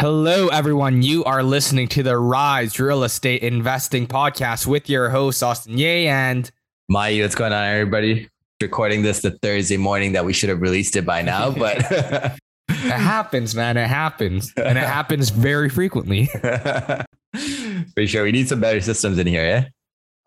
[0.00, 1.02] Hello, everyone.
[1.02, 6.06] You are listening to the Rise Real Estate Investing Podcast with your host, Austin Ye
[6.06, 6.50] and
[6.90, 7.20] Mayu.
[7.20, 8.26] What's going on, everybody?
[8.62, 12.40] Recording this the Thursday morning that we should have released it by now, but it
[12.70, 13.76] happens, man.
[13.76, 14.54] It happens.
[14.56, 16.26] And it happens very frequently.
[17.94, 18.24] For sure.
[18.24, 19.68] We need some better systems in here, yeah?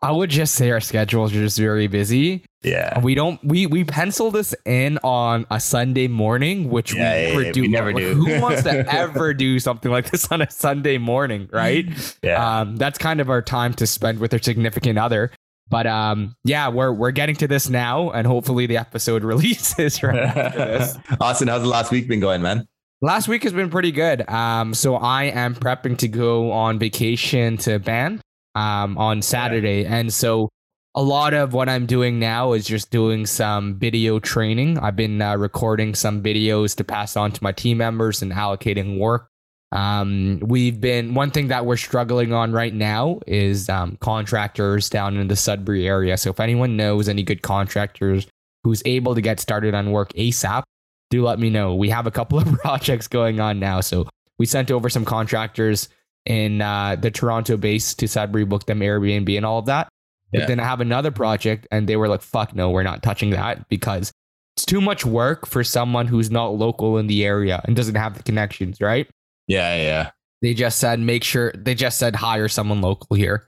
[0.03, 2.43] I would just say our schedules are just very busy.
[2.61, 2.99] Yeah.
[2.99, 7.41] We don't we we pencil this in on a Sunday morning, which Yeah, we never
[7.43, 7.61] yeah, do.
[7.61, 8.13] we never Like, do.
[8.13, 11.85] Who wants to ever do something like this on a Sunday morning, right?
[12.21, 12.59] Yeah.
[12.61, 15.31] Um, that's kind of our time to spend with our significant other.
[15.69, 20.19] But um, yeah, we're we're getting to this now, and hopefully the episode releases right
[20.19, 20.97] after this.
[21.21, 22.67] Austin, how's the last week been going, man?
[23.01, 24.29] Last week has been pretty good.
[24.29, 28.21] Um, so I am prepping to go on vacation to Banff
[28.55, 30.49] um, on Saturday, and so
[30.95, 34.77] a lot of what I'm doing now is just doing some video training.
[34.77, 38.99] I've been uh, recording some videos to pass on to my team members and allocating
[38.99, 39.27] work.
[39.71, 45.17] Um, we've been one thing that we're struggling on right now is um, contractors down
[45.17, 46.15] in the Sudbury area.
[46.15, 48.27] So if anyone knows any good contractors
[48.63, 50.61] who's able to get started on work ASAP,
[51.09, 51.73] do let me know.
[51.73, 53.81] We have a couple of projects going on now.
[53.81, 55.89] So we sent over some contractors
[56.25, 59.89] in uh, the Toronto base to Sudbury, booked them Airbnb and all of that.
[60.31, 63.29] But then I have another project and they were like, fuck no, we're not touching
[63.31, 64.11] that because
[64.55, 68.17] it's too much work for someone who's not local in the area and doesn't have
[68.17, 69.07] the connections, right?
[69.47, 70.09] Yeah, yeah.
[70.41, 73.45] They just said make sure they just said hire someone local here.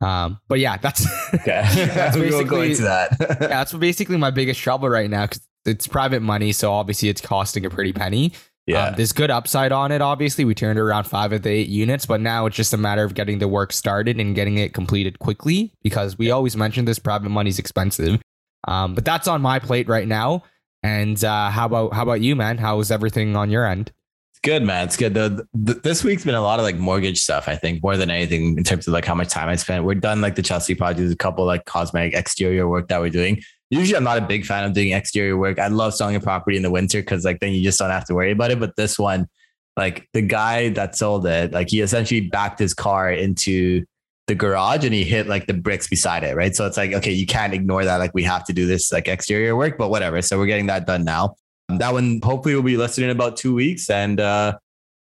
[0.00, 1.62] Um, but yeah, that's Okay.
[1.94, 3.16] That's we won't go basically- that.
[3.20, 7.20] yeah, that's basically my biggest trouble right now because it's private money, so obviously it's
[7.20, 8.32] costing a pretty penny.
[8.66, 8.88] Yeah.
[8.88, 10.00] Um, there's good upside on it.
[10.00, 13.04] Obviously, we turned around five of the eight units, but now it's just a matter
[13.04, 16.98] of getting the work started and getting it completed quickly because we always mention this
[16.98, 18.20] private money's expensive.
[18.66, 20.42] Um, but that's on my plate right now.
[20.82, 22.58] And uh, how about how about you, man?
[22.58, 23.92] How's everything on your end?
[24.32, 24.84] It's good, man.
[24.86, 25.14] It's good.
[25.14, 28.10] The, the, this week's been a lot of like mortgage stuff, I think, more than
[28.10, 29.84] anything in terms of like how much time I spent.
[29.84, 33.40] We're done like the Chelsea project, a couple like cosmetic exterior work that we're doing.
[33.70, 35.58] Usually I'm not a big fan of doing exterior work.
[35.58, 38.04] I love selling a property in the winter because like then you just don't have
[38.06, 38.60] to worry about it.
[38.60, 39.28] But this one,
[39.76, 43.84] like the guy that sold it, like he essentially backed his car into
[44.26, 46.36] the garage and he hit like the bricks beside it.
[46.36, 46.54] Right.
[46.54, 47.98] So it's like, okay, you can't ignore that.
[47.98, 50.22] Like we have to do this like exterior work, but whatever.
[50.22, 51.36] So we're getting that done now.
[51.68, 53.90] That one hopefully will be listed in about two weeks.
[53.90, 54.58] And uh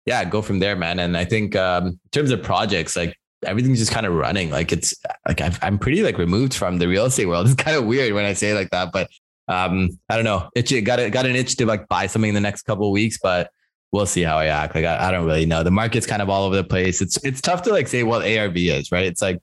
[0.07, 0.99] yeah, go from there, man.
[0.99, 4.51] And I think um in terms of projects, like everything's just kind of running.
[4.51, 4.95] Like it's
[5.27, 7.47] like I've, I'm pretty like removed from the real estate world.
[7.51, 9.09] It's kind of weird when I say it like that, but
[9.49, 10.49] um, I don't know.
[10.55, 13.19] Itch got it, got an itch to like buy something in the next couple weeks,
[13.23, 13.51] but
[13.93, 14.75] we'll see how I act.
[14.75, 15.63] Like I, I don't really know.
[15.63, 17.01] The market's kind of all over the place.
[17.01, 19.07] It's it's tough to like say what ARV is, right?
[19.07, 19.41] It's like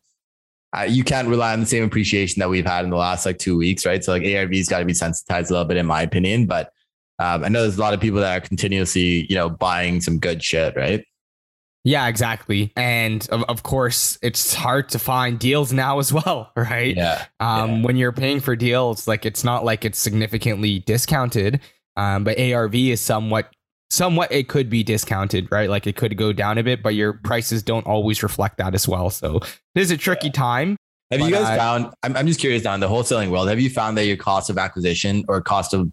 [0.88, 3.58] you can't rely on the same appreciation that we've had in the last like two
[3.58, 4.04] weeks, right?
[4.04, 6.46] So like ARV's got to be sensitized a little bit, in my opinion.
[6.46, 6.72] But
[7.20, 10.18] um, I know there's a lot of people that are continuously, you know, buying some
[10.18, 11.06] good shit, right?
[11.84, 12.72] Yeah, exactly.
[12.76, 16.96] And of, of course, it's hard to find deals now as well, right?
[16.96, 17.26] Yeah.
[17.40, 21.60] Um, when you're paying for deals, like it's not like it's significantly discounted.
[21.98, 23.52] Um, but ARV is somewhat,
[23.90, 25.70] somewhat it could be discounted, right?
[25.70, 28.88] Like it could go down a bit, but your prices don't always reflect that as
[28.88, 29.10] well.
[29.10, 30.78] So it is a tricky time.
[31.12, 31.94] Have you guys uh, found?
[32.04, 33.50] I'm, I'm just curious now in the wholesaling world.
[33.50, 35.92] Have you found that your cost of acquisition or cost of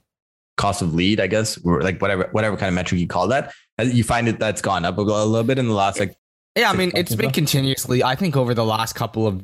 [0.56, 3.53] cost of lead, I guess, or like whatever whatever kind of metric you call that,
[3.83, 6.16] you find it that's gone up a little bit in the last like
[6.56, 8.03] Yeah, I mean, it's been continuously.
[8.03, 9.43] I think over the last couple of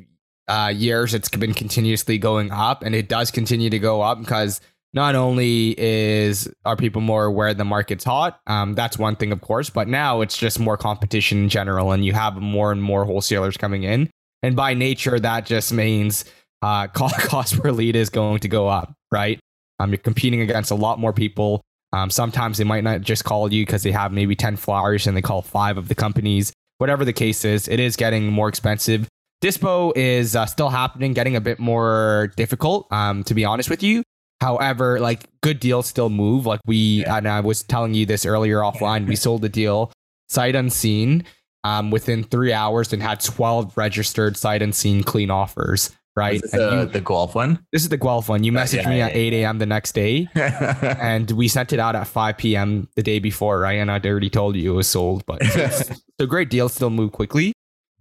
[0.49, 4.61] uh, years, it's been continuously going up, and it does continue to go up because
[4.93, 9.41] not only is are people more aware the market's hot, um, that's one thing, of
[9.41, 13.05] course, but now it's just more competition in general, and you have more and more
[13.05, 14.11] wholesalers coming in,
[14.43, 16.25] and by nature, that just means
[16.62, 19.41] uh, cost per lead is going to go up, right?
[19.81, 21.62] Um, you're competing against a lot more people.
[21.94, 25.17] Um, sometimes they might not just call you because they have maybe 10 flyers and
[25.17, 29.08] they call five of the companies whatever the case is, it is getting more expensive.
[29.43, 33.82] Dispo is uh, still happening, getting a bit more difficult, um, to be honest with
[33.82, 34.02] you.
[34.41, 36.46] However, like good deals still move.
[36.46, 39.93] Like we, and I was telling you this earlier offline, we sold a deal
[40.29, 41.25] sight unseen
[41.62, 45.90] um, within three hours and had 12 registered sight unseen clean offers.
[46.16, 46.40] Right.
[46.43, 47.64] And the, you- the golf one.
[47.72, 48.44] this is the Guelph one.
[48.44, 49.58] You messaged yeah, me yeah, at 8 a.m.
[49.58, 52.88] the next day and we sent it out at 5 p.m.
[52.94, 53.78] the day before, right?
[53.81, 55.90] And I'd already told you it was sold, but it's
[56.20, 56.69] a great deal.
[56.69, 57.52] Still move quickly.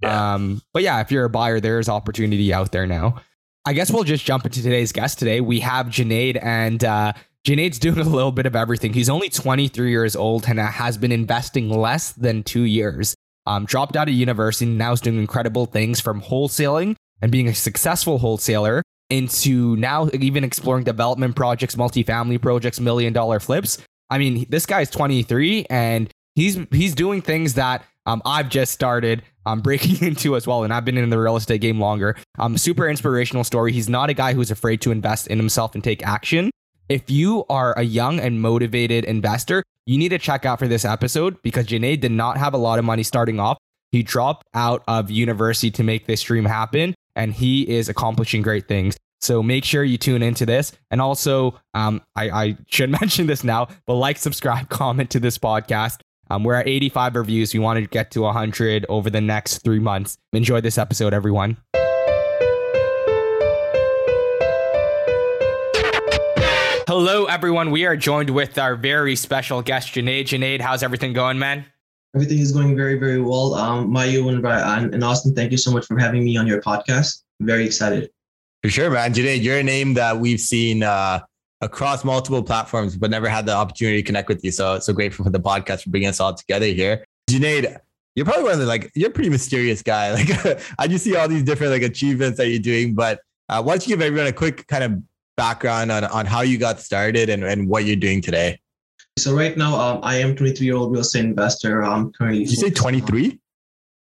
[0.03, 3.21] Um, but yeah, if you're a buyer, there is opportunity out there now.
[3.65, 5.39] I guess we'll just jump into today's guest today.
[5.39, 7.13] We have Junaid, and uh,
[7.47, 8.93] Junaid's doing a little bit of everything.
[8.93, 13.15] He's only 23 years old and has been investing less than two years.
[13.45, 17.55] Um, dropped out of university, now is doing incredible things from wholesaling and being a
[17.55, 23.77] successful wholesaler into now even exploring development projects, multifamily projects, million dollar flips.
[24.09, 29.23] I mean, this guy's 23 and he's he's doing things that um, I've just started
[29.45, 32.15] um, breaking into as well, and I've been in the real estate game longer.
[32.39, 33.71] Um, super inspirational story.
[33.71, 36.51] He's not a guy who's afraid to invest in himself and take action.
[36.89, 40.85] If you are a young and motivated investor, you need to check out for this
[40.85, 43.57] episode because Junaid did not have a lot of money starting off.
[43.91, 48.67] He dropped out of university to make this dream happen, and he is accomplishing great
[48.67, 48.97] things.
[49.21, 50.73] So make sure you tune into this.
[50.91, 55.37] And also, um, I, I should mention this now, but like, subscribe, comment to this
[55.37, 55.99] podcast.
[56.29, 57.53] Um, we're at 85 reviews.
[57.53, 60.17] We want to get to 100 over the next three months.
[60.31, 61.57] Enjoy this episode, everyone.
[66.85, 67.71] Hello, everyone.
[67.71, 70.25] We are joined with our very special guest, Junaid.
[70.25, 71.65] Junaid, how's everything going, man?
[72.15, 73.55] Everything is going very, very well.
[73.55, 77.23] Um, Mayu and, and Austin, thank you so much for having me on your podcast.
[77.39, 78.11] I'm very excited.
[78.61, 79.13] For sure, man.
[79.13, 81.21] Junaid, you're a name that we've seen uh,
[81.61, 84.51] across multiple platforms, but never had the opportunity to connect with you.
[84.51, 87.03] So, so grateful for the podcast for bringing us all together here.
[87.29, 87.77] Junaid,
[88.15, 90.11] you're probably one of the like you're a pretty mysterious guy.
[90.13, 93.73] Like I just see all these different like achievements that you're doing, but uh, why
[93.73, 95.01] don't you give everyone a quick kind of
[95.35, 98.59] background on on how you got started and, and what you're doing today?
[99.17, 101.83] So right now, um, I am 23 year old real estate investor.
[101.83, 102.45] I'm currently.
[102.45, 103.39] Did you say 23?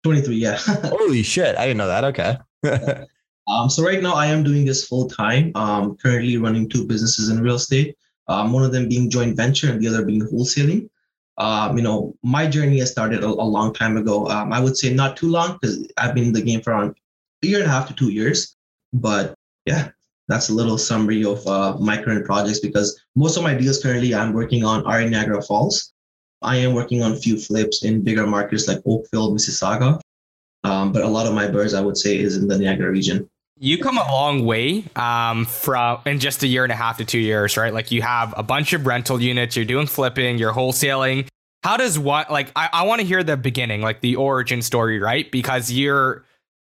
[0.02, 0.56] 23, yeah.
[0.84, 1.56] Holy shit!
[1.56, 2.04] I didn't know that.
[2.04, 2.36] Okay.
[3.48, 5.52] um, so right now, I am doing this full time.
[5.54, 7.96] Um, currently running two businesses in real estate.
[8.26, 10.88] Um, one of them being joint venture, and the other being wholesaling.
[11.38, 14.26] Um, you know, my journey has started a, a long time ago.
[14.26, 16.96] Um, I would say not too long because I've been in the game for around
[17.44, 18.56] a year and a half to two years.
[18.92, 19.34] But
[19.64, 19.90] yeah,
[20.28, 24.14] that's a little summary of uh, my current projects because most of my deals currently
[24.14, 25.92] I'm working on are in Niagara Falls.
[26.42, 29.98] I am working on a few flips in bigger markets like Oakville, Mississauga.
[30.64, 33.28] Um, but a lot of my birds, I would say, is in the Niagara region.
[33.58, 37.04] You come a long way um, from in just a year and a half to
[37.04, 37.72] two years, right?
[37.74, 41.26] Like you have a bunch of rental units, you're doing flipping, you're wholesaling.
[41.64, 45.00] How does what like I, I want to hear the beginning, like the origin story,
[45.00, 45.28] right?
[45.32, 46.24] Because you're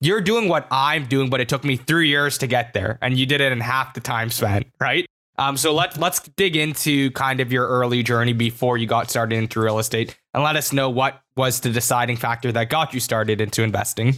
[0.03, 3.17] you're doing what I'm doing, but it took me three years to get there, and
[3.17, 5.07] you did it in half the time spent, right?
[5.39, 9.37] Um, so let's let's dig into kind of your early journey before you got started
[9.37, 13.01] into real estate, and let us know what was the deciding factor that got you
[13.01, 14.17] started into investing.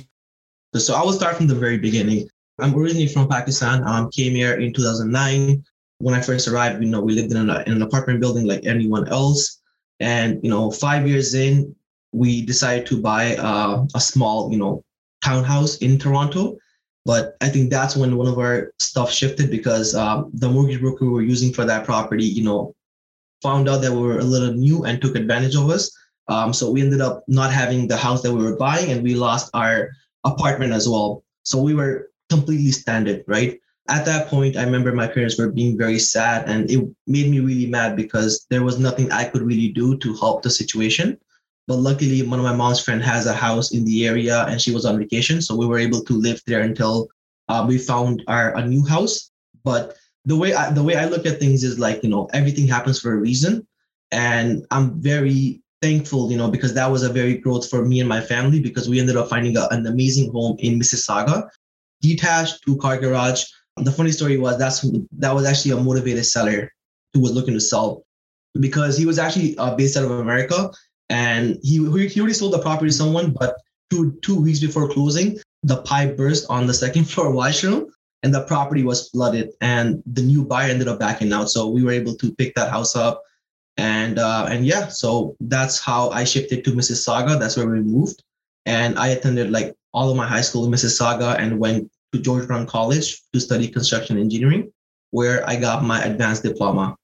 [0.74, 2.28] So I will start from the very beginning.
[2.58, 3.86] I'm originally from Pakistan.
[3.86, 5.62] Um, came here in 2009.
[5.98, 9.06] When I first arrived, you know, we lived in, in an apartment building like anyone
[9.08, 9.60] else,
[10.00, 11.76] and you know, five years in,
[12.12, 14.82] we decided to buy uh, a small, you know,
[15.24, 16.56] townhouse in Toronto.
[17.04, 21.04] But I think that's when one of our stuff shifted because um, the mortgage broker
[21.04, 22.74] we were using for that property, you know,
[23.42, 25.90] found out that we were a little new and took advantage of us.
[26.28, 29.14] Um, so we ended up not having the house that we were buying, and we
[29.14, 29.90] lost our
[30.24, 31.22] apartment as well.
[31.42, 33.60] So we were completely stranded, right?
[33.90, 37.40] At that point, I remember my parents were being very sad, and it made me
[37.40, 41.18] really mad because there was nothing I could really do to help the situation.
[41.66, 44.72] But luckily, one of my mom's friend has a house in the area, and she
[44.72, 47.08] was on vacation, so we were able to live there until
[47.48, 49.30] uh, we found our a new house.
[49.62, 52.66] But the way I, the way I look at things is like you know everything
[52.66, 53.66] happens for a reason,
[54.10, 58.08] and I'm very thankful, you know, because that was a very growth for me and
[58.08, 61.48] my family because we ended up finding a, an amazing home in Mississauga,
[62.00, 63.44] detached two car garage.
[63.76, 64.80] The funny story was that's
[65.18, 66.70] that was actually a motivated seller
[67.12, 68.04] who was looking to sell
[68.60, 70.70] because he was actually uh, based out of America
[71.10, 71.76] and he
[72.08, 73.56] he already sold the property to someone, but
[73.90, 77.86] two two weeks before closing, the pipe burst on the second floor washroom,
[78.22, 81.50] and the property was flooded, and the new buyer ended up backing out.
[81.50, 83.22] So we were able to pick that house up,
[83.76, 87.38] and uh, and yeah, so that's how I shifted to Mississauga.
[87.38, 88.22] That's where we moved,
[88.66, 92.46] and I attended like all of my high school in Mississauga and went to George
[92.46, 94.72] Brown College to study construction engineering,
[95.10, 96.96] where I got my advanced diploma.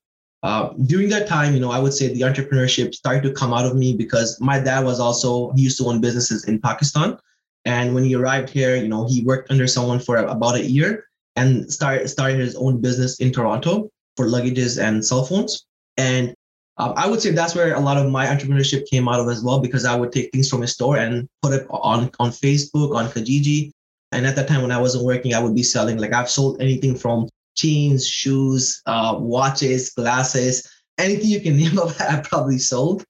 [0.42, 3.66] Uh, during that time, you know, I would say the entrepreneurship started to come out
[3.66, 7.18] of me because my dad was also he used to own businesses in Pakistan,
[7.64, 11.04] and when he arrived here, you know, he worked under someone for about a year
[11.36, 15.66] and started started his own business in Toronto for luggages and cell phones.
[15.96, 16.34] And
[16.78, 19.42] um, I would say that's where a lot of my entrepreneurship came out of as
[19.42, 22.94] well because I would take things from his store and put it on on Facebook,
[22.96, 23.72] on Kijiji.
[24.12, 26.60] And at that time when I wasn't working, I would be selling like I've sold
[26.60, 27.28] anything from
[27.60, 30.66] jeans, shoes, uh, watches, glasses,
[30.98, 33.04] anything you can name of, that I probably sold.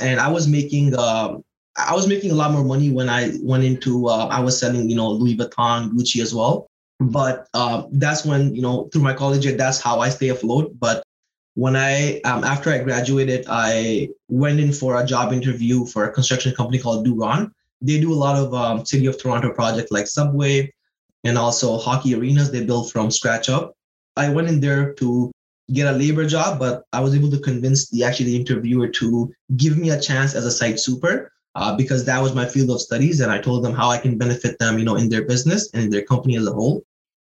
[0.00, 1.36] And I was making, uh,
[1.76, 4.88] I was making a lot more money when I went into, uh, I was selling,
[4.88, 6.68] you know, Louis Vuitton, Gucci as well.
[7.00, 10.72] But uh, that's when, you know, through my college year, that's how I stay afloat.
[10.78, 11.02] But
[11.54, 16.12] when I, um, after I graduated, I went in for a job interview for a
[16.12, 17.50] construction company called Duron.
[17.80, 20.72] They do a lot of um, City of Toronto projects like Subway
[21.24, 23.74] and also hockey arenas they build from scratch up.
[24.16, 25.30] I went in there to
[25.72, 29.32] get a labor job, but I was able to convince the actually the interviewer to
[29.56, 32.80] give me a chance as a site super uh, because that was my field of
[32.80, 35.70] studies, and I told them how I can benefit them, you know, in their business
[35.72, 36.82] and in their company as a whole.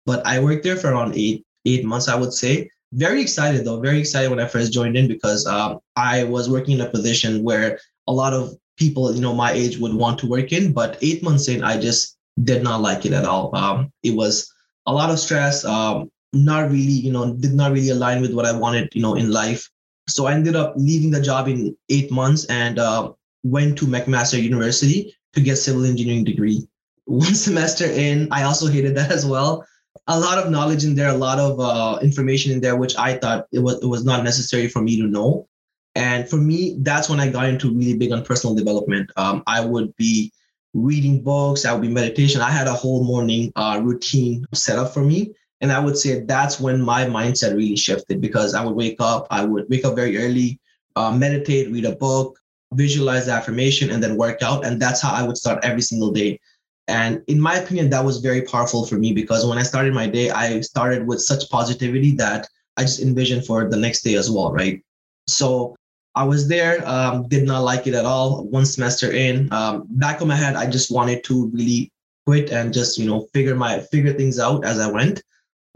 [0.05, 2.69] But I worked there for around eight eight months, I would say.
[2.93, 6.75] Very excited though, very excited when I first joined in because um, I was working
[6.75, 10.27] in a position where a lot of people, you know, my age would want to
[10.27, 10.71] work in.
[10.71, 13.53] But eight months in, I just did not like it at all.
[13.55, 14.51] Um, it was
[14.85, 15.65] a lot of stress.
[15.65, 19.15] Um, not really, you know, did not really align with what I wanted, you know,
[19.15, 19.69] in life.
[20.09, 23.11] So I ended up leaving the job in eight months and uh,
[23.43, 26.67] went to McMaster University to get civil engineering degree.
[27.05, 29.65] One semester in, I also hated that as well.
[30.07, 33.17] A lot of knowledge in there, a lot of uh, information in there, which I
[33.17, 35.47] thought it was it was not necessary for me to know.
[35.95, 39.09] And for me, that's when I got into really big on personal development.
[39.17, 40.31] Um, I would be
[40.73, 42.39] reading books, I would be meditation.
[42.39, 46.21] I had a whole morning uh, routine set up for me and I would say
[46.21, 49.95] that's when my mindset really shifted because I would wake up, I would wake up
[49.95, 50.59] very early,
[50.95, 52.39] uh, meditate, read a book,
[52.73, 54.65] visualize the affirmation, and then work out.
[54.65, 56.39] And that's how I would start every single day.
[56.87, 60.07] And in my opinion, that was very powerful for me because when I started my
[60.07, 62.47] day, I started with such positivity that
[62.77, 64.81] I just envisioned for the next day as well, right?
[65.27, 65.75] So
[66.15, 68.45] I was there, um, did not like it at all.
[68.45, 71.91] One semester in, um, back of my head, I just wanted to really
[72.27, 75.23] quit and just you know figure my figure things out as I went.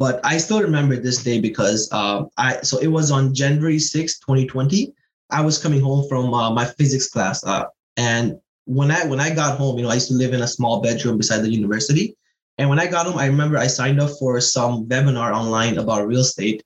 [0.01, 4.17] But I still remember this day because uh, I so it was on January 6,
[4.17, 4.91] 2020.
[5.29, 7.65] I was coming home from uh, my physics class, uh,
[7.97, 10.47] and when I when I got home, you know, I used to live in a
[10.47, 12.17] small bedroom beside the university.
[12.57, 16.07] And when I got home, I remember I signed up for some webinar online about
[16.07, 16.63] real estate.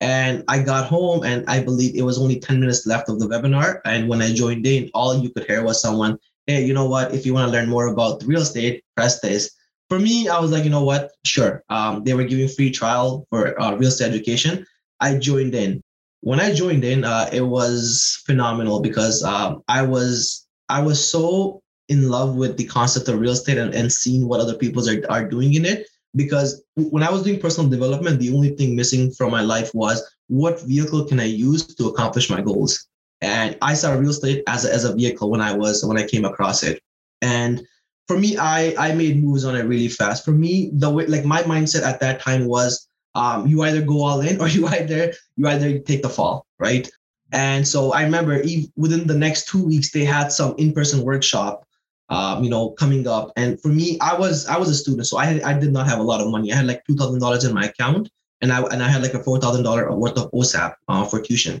[0.00, 3.26] And I got home, and I believe it was only 10 minutes left of the
[3.26, 3.80] webinar.
[3.84, 7.12] And when I joined in, all you could hear was someone, "Hey, you know what?
[7.12, 9.55] If you want to learn more about real estate, press this."
[9.88, 11.12] For me, I was like, you know what?
[11.24, 11.62] Sure.
[11.68, 14.66] Um, they were giving free trial for uh, real estate education.
[15.00, 15.82] I joined in.
[16.20, 21.62] When I joined in, uh, it was phenomenal because um, I was I was so
[21.88, 25.10] in love with the concept of real estate and, and seeing what other people are,
[25.10, 25.86] are doing in it.
[26.16, 30.02] Because when I was doing personal development, the only thing missing from my life was
[30.28, 32.88] what vehicle can I use to accomplish my goals?
[33.20, 36.06] And I saw real estate as a, as a vehicle when I was when I
[36.06, 36.82] came across it.
[37.22, 37.62] And
[38.06, 40.24] for me, I I made moves on it really fast.
[40.24, 44.02] For me, the way like my mindset at that time was um, you either go
[44.02, 46.88] all in or you either you either take the fall, right?
[47.32, 48.42] And so I remember
[48.76, 51.66] within the next two weeks they had some in-person workshop,
[52.08, 53.32] um, you know, coming up.
[53.36, 55.88] And for me, I was I was a student, so I had, I did not
[55.88, 56.52] have a lot of money.
[56.52, 58.08] I had like two thousand dollars in my account,
[58.40, 61.20] and I and I had like a four thousand dollar worth of OSAP uh, for
[61.20, 61.60] tuition.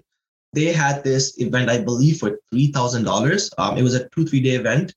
[0.52, 3.50] They had this event, I believe, for three thousand um, dollars.
[3.76, 4.94] It was a two three day event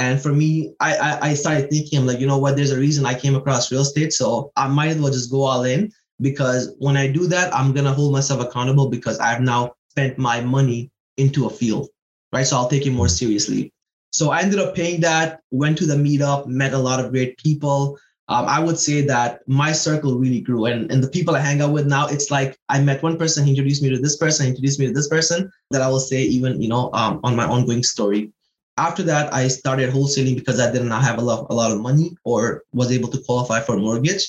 [0.00, 2.56] and for me, I, I, I started thinking, I'm like, you know what?
[2.56, 5.42] There's a reason I came across real estate, so I might as well just go
[5.42, 5.92] all in
[6.22, 10.40] because when I do that, I'm gonna hold myself accountable because I've now spent my
[10.40, 11.90] money into a field,
[12.32, 12.44] right?
[12.44, 13.74] So I'll take it more seriously.
[14.10, 17.36] So I ended up paying that, went to the meetup, met a lot of great
[17.36, 17.98] people.
[18.28, 21.60] Um, I would say that my circle really grew, and, and the people I hang
[21.60, 24.46] out with now, it's like I met one person, he introduced me to this person,
[24.46, 25.52] introduced me to this person.
[25.72, 28.32] That I will say even you know um, on my ongoing story
[28.80, 31.80] after that, I started wholesaling because I did not have a lot, a lot of
[31.80, 34.24] money or was able to qualify for a mortgage.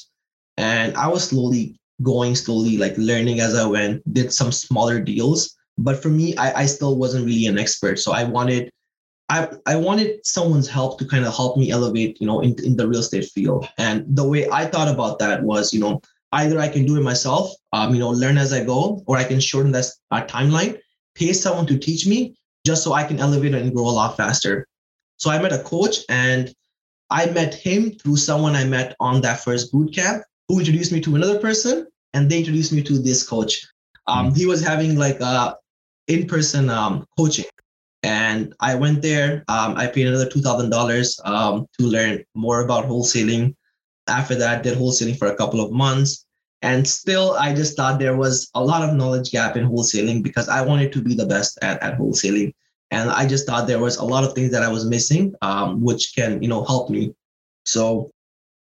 [0.57, 5.55] And I was slowly going, slowly like learning as I went, did some smaller deals.
[5.77, 7.97] But for me, I, I still wasn't really an expert.
[7.97, 8.69] So I wanted,
[9.29, 12.75] I, I wanted someone's help to kind of help me elevate, you know, in, in
[12.75, 13.69] the real estate field.
[13.77, 16.01] And the way I thought about that was, you know,
[16.33, 19.23] either I can do it myself, um, you know, learn as I go, or I
[19.23, 20.77] can shorten that uh, timeline,
[21.15, 24.67] pay someone to teach me, just so I can elevate and grow a lot faster.
[25.17, 26.53] So I met a coach and
[27.09, 31.01] I met him through someone I met on that first boot camp who introduced me
[31.01, 33.65] to another person and they introduced me to this coach.
[34.07, 34.35] Um, mm-hmm.
[34.35, 35.57] He was having like a
[36.07, 37.45] in-person um, coaching
[38.03, 39.43] and I went there.
[39.47, 43.55] Um, I paid another $2,000 um, to learn more about wholesaling.
[44.07, 46.25] After that, I did wholesaling for a couple of months.
[46.61, 50.47] And still, I just thought there was a lot of knowledge gap in wholesaling because
[50.47, 52.53] I wanted to be the best at, at wholesaling.
[52.91, 55.81] And I just thought there was a lot of things that I was missing, um,
[55.81, 57.15] which can, you know, help me.
[57.65, 58.11] So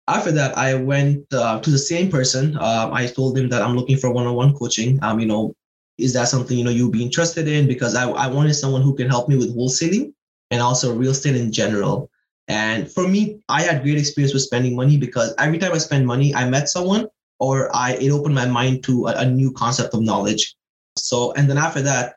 [0.07, 2.57] after that, I went uh, to the same person.
[2.57, 4.99] Uh, I told him that I'm looking for one-on-one coaching.
[5.03, 5.55] Um, you know,
[5.97, 7.67] is that something you know you'd be interested in?
[7.67, 10.13] Because I, I wanted someone who can help me with wholesaling
[10.49, 12.09] and also real estate in general.
[12.47, 16.07] And for me, I had great experience with spending money because every time I spend
[16.07, 17.07] money, I met someone
[17.41, 20.55] or I it opened my mind to a, a new concept of knowledge.
[20.95, 22.15] So and then after that,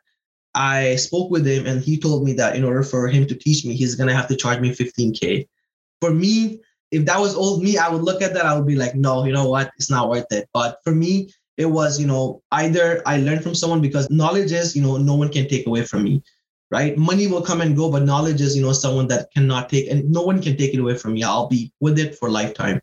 [0.53, 3.65] I spoke with him and he told me that in order for him to teach
[3.65, 5.47] me, he's gonna have to charge me 15k.
[5.99, 8.75] For me, if that was old me, I would look at that, I would be
[8.75, 10.47] like, no, you know what, it's not worth it.
[10.53, 14.75] But for me, it was, you know, either I learned from someone because knowledge is,
[14.75, 16.21] you know, no one can take away from me,
[16.69, 16.95] right?
[16.97, 20.09] Money will come and go, but knowledge is, you know, someone that cannot take, and
[20.11, 21.23] no one can take it away from me.
[21.23, 22.79] I'll be with it for lifetime.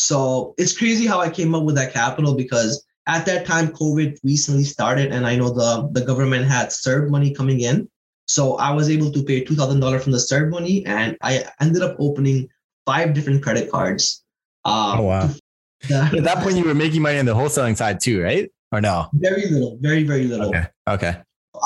[0.00, 4.18] So it's crazy how I came up with that capital because at that time, COVID
[4.22, 7.88] recently started, and I know the, the government had CERB money coming in.
[8.28, 11.96] So I was able to pay $2,000 from the CERB money, and I ended up
[11.98, 12.48] opening
[12.86, 14.22] five different credit cards.
[14.64, 15.30] Uh, oh, wow.
[15.90, 18.50] At that point, you were making money on the wholesaling side too, right?
[18.70, 19.08] Or no?
[19.14, 20.48] Very little, very, very little.
[20.48, 20.66] Okay.
[20.88, 21.16] Okay.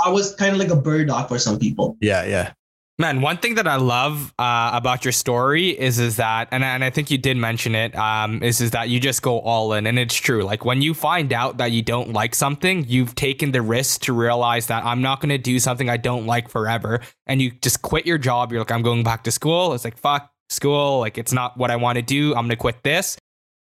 [0.05, 1.97] I was kind of like a bird dog for some people.
[2.01, 2.53] Yeah, yeah.
[2.97, 6.85] Man, one thing that I love uh, about your story is is that, and, and
[6.85, 9.89] I think you did mention it, um, is is that you just go all in,
[9.89, 10.45] and it's true.
[10.45, 14.13] Like when you find out that you don't like something, you've taken the risk to
[14.13, 17.83] realize that I'm not going to do something I don't like forever, and you just
[17.83, 18.53] quit your job.
[18.53, 19.75] You're like, I'm going back to school.
[19.75, 22.29] It's like fuck school, like it's not what I want to do.
[22.37, 23.17] I'm gonna quit this.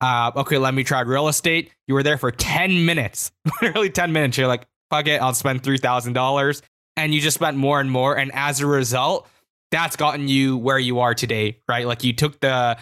[0.01, 1.71] Uh, okay, let me try real estate.
[1.87, 3.31] You were there for 10 minutes,
[3.61, 4.39] literally 10 minutes.
[4.39, 6.63] You're like, fuck it, I'll spend $3,000
[6.99, 8.17] and you just spent more and more.
[8.17, 9.29] And as a result,
[9.71, 11.87] that's gotten you where you are today, right?
[11.87, 12.77] Like you took the,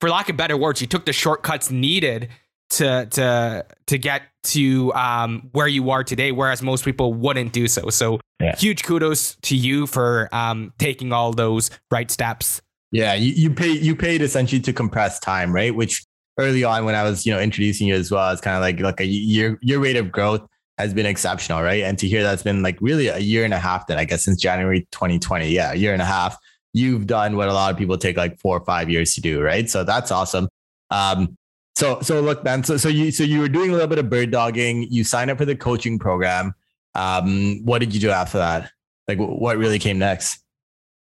[0.00, 2.28] for lack of better words, you took the shortcuts needed
[2.70, 7.68] to to to get to um, where you are today, whereas most people wouldn't do
[7.68, 7.90] so.
[7.90, 8.56] So yeah.
[8.56, 12.60] huge kudos to you for um, taking all those right steps.
[12.90, 15.74] Yeah, you, you pay you paid essentially to compress time, right?
[15.74, 16.04] Which
[16.38, 18.80] early on when I was, you know, introducing you as well, it's kind of like
[18.80, 20.46] like a your your rate of growth
[20.78, 21.82] has been exceptional, right?
[21.84, 24.24] And to hear that's been like really a year and a half that I guess
[24.24, 25.48] since January 2020.
[25.48, 26.36] Yeah, a year and a half.
[26.72, 29.40] You've done what a lot of people take like four or five years to do,
[29.40, 29.70] right?
[29.70, 30.48] So that's awesome.
[30.90, 31.36] Um,
[31.76, 32.64] so so look, man.
[32.64, 34.86] So so you so you were doing a little bit of bird dogging.
[34.90, 36.54] You signed up for the coaching program.
[36.94, 38.70] Um, what did you do after that?
[39.08, 40.43] Like, what really came next?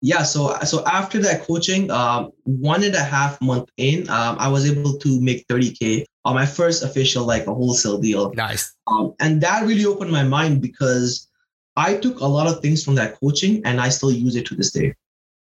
[0.02, 4.48] Yeah, so so after that coaching, um, one and a half month in, um, I
[4.48, 8.32] was able to make 30k on my first official like a wholesale deal.
[8.32, 8.74] Nice.
[8.86, 11.28] Um, and that really opened my mind because
[11.76, 14.54] I took a lot of things from that coaching and I still use it to
[14.54, 14.94] this day.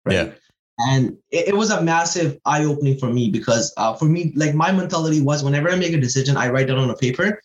[0.05, 0.15] Right?
[0.15, 0.31] Yeah.
[0.79, 4.55] And it, it was a massive eye opening for me because uh, for me, like
[4.55, 7.41] my mentality was whenever I make a decision, I write it on a paper.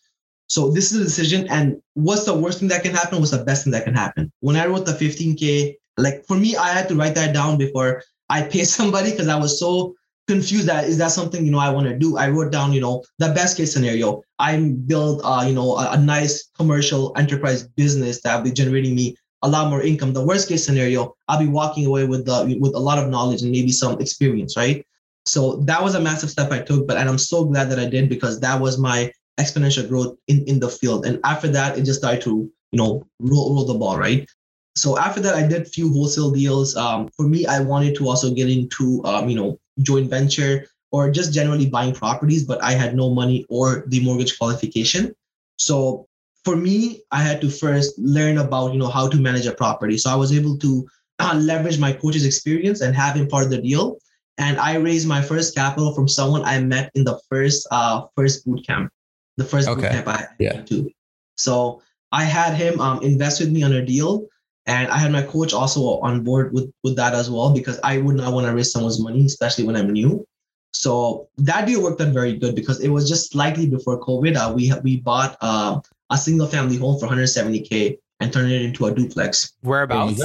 [0.46, 3.18] So this is a decision, and what's the worst thing that can happen?
[3.18, 4.30] What's the best thing that can happen?
[4.40, 8.02] When I wrote the 15k, like for me, I had to write that down before
[8.28, 9.94] I pay somebody because I was so
[10.26, 12.16] confused that is that something you know I want to do.
[12.16, 14.22] I wrote down you know the best case scenario.
[14.38, 18.94] I build uh, you know a, a nice commercial enterprise business that will be generating
[18.94, 20.14] me a lot more income.
[20.14, 23.42] The worst case scenario, I'll be walking away with the with a lot of knowledge
[23.42, 24.84] and maybe some experience, right?
[25.26, 27.86] So that was a massive step I took, but and I'm so glad that I
[27.86, 31.06] did because that was my exponential growth in, in the field.
[31.06, 34.28] And after that, it just started to, you know, roll, roll the ball, right?
[34.76, 36.76] So after that, I did a few wholesale deals.
[36.76, 41.10] Um, for me, I wanted to also get into, um, you know, joint venture or
[41.10, 45.14] just generally buying properties, but I had no money or the mortgage qualification.
[45.58, 46.06] So
[46.44, 49.96] for me, I had to first learn about, you know, how to manage a property.
[49.96, 50.86] So I was able to
[51.18, 53.98] uh, leverage my coach's experience and have him part of the deal.
[54.38, 58.44] And I raised my first capital from someone I met in the first uh, first
[58.44, 58.92] boot camp,
[59.36, 59.82] the first okay.
[59.82, 60.62] boot camp I yeah.
[60.62, 60.90] to.
[61.36, 64.26] So I had him um, invest with me on a deal
[64.66, 67.98] and I had my coach also on board with, with that as well because I
[67.98, 70.24] would not want to risk someone's money, especially when I'm new.
[70.72, 74.36] So that deal worked out very good because it was just slightly before COVID.
[74.36, 78.86] Uh, we we bought uh, a single family home for 170k and turned it into
[78.86, 79.52] a duplex.
[79.62, 80.20] Whereabouts?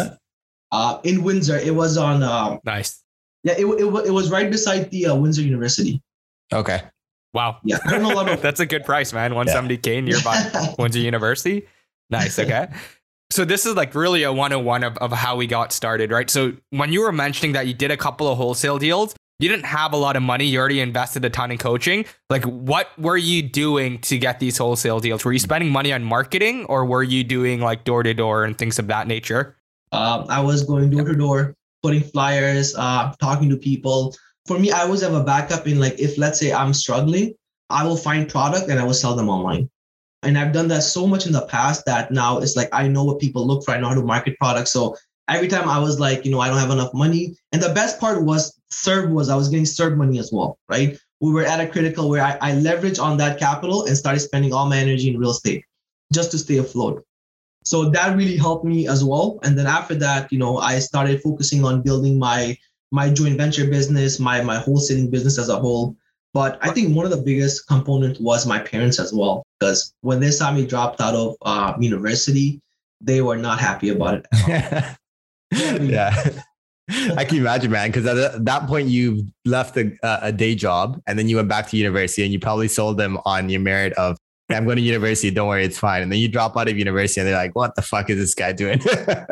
[0.71, 1.57] Uh, in Windsor.
[1.57, 2.23] It was on.
[2.23, 3.03] Uh, nice.
[3.43, 6.01] Yeah, it, it, it was right beside the uh, Windsor University.
[6.51, 6.81] Okay.
[7.33, 7.57] Wow.
[7.63, 9.31] Yeah, I don't know a lot of- That's a good price, man.
[9.31, 11.67] 170k nearby Windsor University.
[12.09, 12.37] Nice.
[12.39, 12.67] Okay.
[13.31, 16.29] So this is like really a 101 of, of how we got started, right?
[16.29, 19.65] So when you were mentioning that you did a couple of wholesale deals, you didn't
[19.65, 20.45] have a lot of money.
[20.45, 22.05] You already invested a ton in coaching.
[22.29, 25.23] Like, what were you doing to get these wholesale deals?
[25.23, 28.57] Were you spending money on marketing or were you doing like door to door and
[28.57, 29.55] things of that nature?
[29.91, 34.15] Um, I was going door to door, putting flyers, uh, talking to people.
[34.47, 37.35] For me, I always have a backup in like, if let's say I'm struggling,
[37.69, 39.69] I will find product and I will sell them online.
[40.23, 43.03] And I've done that so much in the past that now it's like I know
[43.03, 43.71] what people look for.
[43.71, 44.71] I know how to market products.
[44.71, 44.95] So
[45.29, 47.35] every time I was like, you know, I don't have enough money.
[47.51, 50.97] And the best part was CERB was I was getting CERB money as well, right?
[51.21, 54.53] We were at a critical where I, I leveraged on that capital and started spending
[54.53, 55.63] all my energy in real estate
[56.13, 57.03] just to stay afloat.
[57.63, 59.39] So that really helped me as well.
[59.43, 62.57] And then after that, you know, I started focusing on building my
[62.91, 65.95] my joint venture business, my my wholesaling business as a whole.
[66.33, 70.19] But I think one of the biggest components was my parents as well, because when
[70.19, 72.61] they saw me dropped out of uh, university,
[73.01, 74.97] they were not happy about it.
[75.81, 76.41] yeah.
[77.15, 81.19] I can imagine, man, because at that point you left a, a day job and
[81.19, 84.17] then you went back to university and you probably sold them on your merit of,
[84.49, 85.29] I'm going to university.
[85.29, 86.01] Don't worry, it's fine.
[86.01, 88.33] And then you drop out of university and they're like, what the fuck is this
[88.33, 88.81] guy doing?
[89.07, 89.27] uh,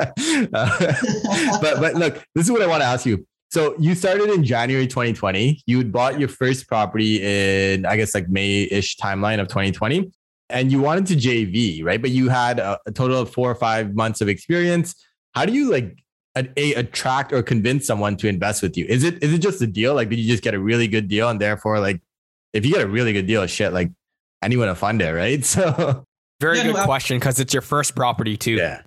[0.53, 3.25] but, but look, this is what I want to ask you.
[3.49, 5.63] So you started in January 2020.
[5.65, 10.11] You bought your first property in, I guess, like May ish timeline of 2020.
[10.49, 12.01] And you wanted to JV, right?
[12.01, 14.95] But you had a, a total of four or five months of experience.
[15.36, 15.97] How do you like
[16.38, 18.86] a, attract or convince someone to invest with you?
[18.86, 19.93] Is it is it just a deal?
[19.93, 22.01] Like, did you just get a really good deal, and therefore, like,
[22.53, 23.91] if you get a really good deal, shit, like
[24.41, 25.43] anyone to fund it, right?
[25.45, 26.05] So,
[26.39, 28.53] very yeah, good no, question because it's your first property too.
[28.53, 28.81] Yeah.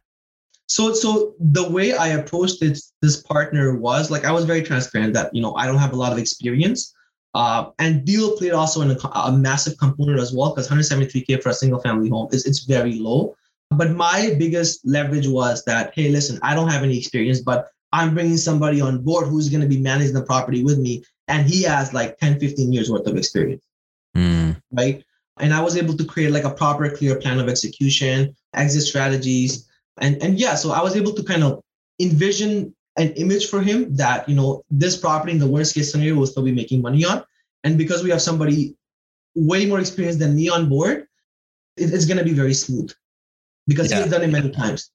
[0.68, 5.14] So, so the way I approached it, this partner was like I was very transparent
[5.14, 6.94] that you know I don't have a lot of experience,
[7.35, 11.51] uh, and deal played also in a, a massive component as well because 173k for
[11.51, 13.37] a single family home is it's very low.
[13.71, 18.14] But my biggest leverage was that, hey, listen, I don't have any experience, but I'm
[18.14, 21.05] bringing somebody on board who's going to be managing the property with me.
[21.29, 23.64] And he has like 10, 15 years worth of experience.
[24.16, 24.61] Mm.
[24.73, 25.05] Right.
[25.38, 29.69] And I was able to create like a proper, clear plan of execution, exit strategies.
[29.99, 31.62] And, and yeah, so I was able to kind of
[32.01, 36.15] envision an image for him that, you know, this property in the worst case scenario
[36.15, 37.25] will still be making money on.
[37.65, 38.77] And because we have somebody
[39.35, 41.07] way more experienced than me on board,
[41.77, 42.93] it's going to be very smooth
[43.67, 44.03] because yeah.
[44.03, 44.91] he's done it many times.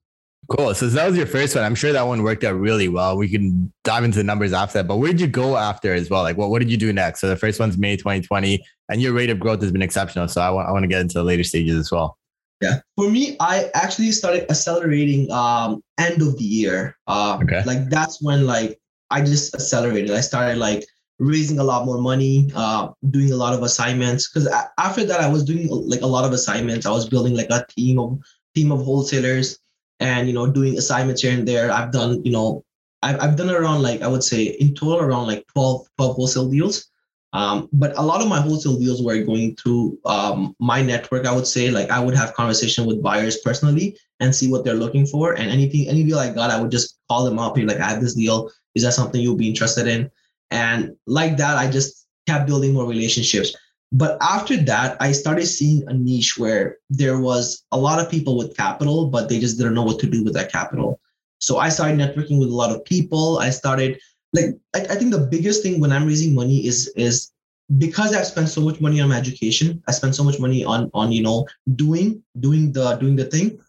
[0.50, 0.76] Cool.
[0.76, 1.64] So that was your first one.
[1.64, 3.18] I'm sure that one worked out really well.
[3.18, 4.88] We can dive into the numbers after that.
[4.88, 6.22] But where did you go after as well?
[6.22, 7.22] Like, what, what did you do next?
[7.22, 10.28] So the first one's May 2020, and your rate of growth has been exceptional.
[10.28, 12.20] So I want, I want to get into the later stages as well.
[12.62, 12.80] Yeah.
[12.96, 16.98] For me, I actually started accelerating um end of the year.
[17.08, 17.64] Uh, okay.
[17.66, 18.80] Like that's when like
[19.12, 20.12] I just accelerated.
[20.12, 20.86] I started like
[21.20, 24.30] raising a lot more money, uh, doing a lot of assignments.
[24.30, 26.86] Because after that, I was doing like a lot of assignments.
[26.86, 28.20] I was building like a team of
[28.56, 29.60] team of wholesalers
[30.00, 32.64] and you know doing assignments here and there i've done you know
[33.04, 36.50] i've, I've done around like i would say in total around like 12 12 wholesale
[36.50, 36.90] deals
[37.36, 41.36] um, but a lot of my wholesale deals were going through um, my network i
[41.36, 41.70] would say.
[41.70, 45.34] Like i would have conversation with buyers personally and see what they're looking for.
[45.34, 47.90] And anything any deal i got i would just call them up be like i
[47.90, 48.50] have this deal.
[48.74, 50.10] Is that something you'll be interested in?
[50.50, 53.54] And like that i just kept building more relationships.
[53.92, 58.36] But after that, I started seeing a niche where there was a lot of people
[58.36, 61.00] with capital, but they just didn't know what to do with that capital.
[61.40, 63.38] So I started networking with a lot of people.
[63.38, 64.00] I started
[64.36, 67.32] like I, I think the biggest thing when I'm raising money is is
[67.78, 70.92] because I've spent so much money on my education, I spent so much money on
[70.94, 73.60] on you know doing doing the doing the thing.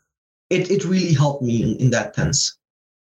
[0.51, 2.57] It it really helped me in, in that sense.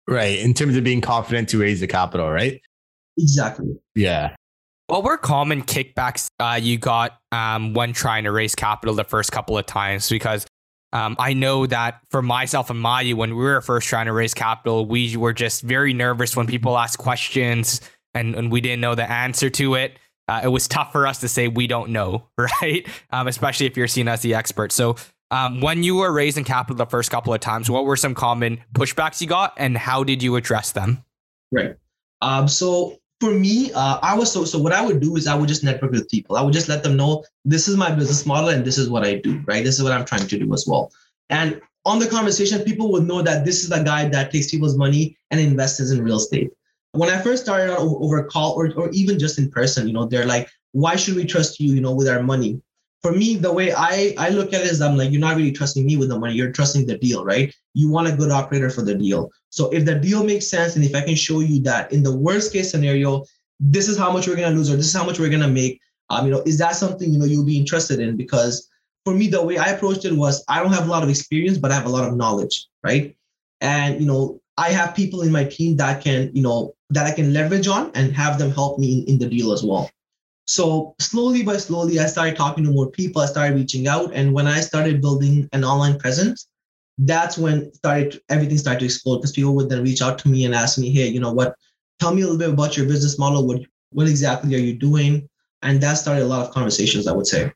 [0.08, 0.40] Right.
[0.40, 2.60] In terms of being confident to raise the capital, right?
[3.18, 3.76] Exactly.
[3.96, 4.36] Yeah.
[4.88, 9.32] What were common kickbacks uh, you got um, when trying to raise capital the first
[9.32, 10.10] couple of times?
[10.10, 10.46] Because
[10.94, 14.36] um, I know that for myself and Maya, when we were first trying to raise
[14.36, 17.82] capital, we were just very nervous when people asked questions
[18.14, 19.98] and, and we didn't know the answer to it.
[20.28, 22.88] Uh, it was tough for us to say we don't know, right?
[23.10, 24.72] Um, especially if you're seen as the expert.
[24.72, 24.96] So,
[25.32, 28.62] um, when you were raising capital the first couple of times, what were some common
[28.76, 31.04] pushbacks you got, and how did you address them?
[31.52, 31.76] Right.
[32.22, 34.60] Um, so for me, uh, I was so so.
[34.60, 36.36] What I would do is I would just network with people.
[36.36, 39.06] I would just let them know this is my business model and this is what
[39.06, 39.42] I do.
[39.46, 40.92] Right, this is what I'm trying to do as well.
[41.30, 44.78] And on the conversation, people would know that this is the guy that takes people's
[44.78, 46.52] money and invests in real estate.
[46.92, 50.06] When I first started out over call or, or even just in person, you know,
[50.06, 52.62] they're like, why should we trust you, you know, with our money?
[53.04, 55.52] For me, the way I, I look at it is I'm like, you're not really
[55.52, 56.36] trusting me with the money.
[56.36, 57.54] You're trusting the deal, right?
[57.74, 59.30] You want a good operator for the deal.
[59.50, 62.16] So if the deal makes sense, and if I can show you that in the
[62.16, 63.26] worst case scenario,
[63.60, 65.82] this is how much we're gonna lose, or this is how much we're gonna make,
[66.10, 68.16] um, you know, is that something you know you'll be interested in?
[68.16, 68.70] Because
[69.04, 71.58] for me, the way I approached it was I don't have a lot of experience,
[71.58, 73.16] but I have a lot of knowledge, right?
[73.60, 77.12] And you know, I have people in my team that can, you know, that I
[77.12, 79.90] can leverage on and have them help me in, in the deal as well.
[80.46, 83.22] So slowly by slowly, I started talking to more people.
[83.22, 86.48] I started reaching out, and when I started building an online presence,
[86.98, 90.46] that's when started everything started to explode because people would then reach out to me
[90.46, 91.56] and ask me, "Hey, you know what?
[92.00, 93.48] Tell me a little bit about your business model.
[93.48, 95.30] What what exactly are you doing?"
[95.62, 97.08] And that started a lot of conversations.
[97.08, 97.52] I would say.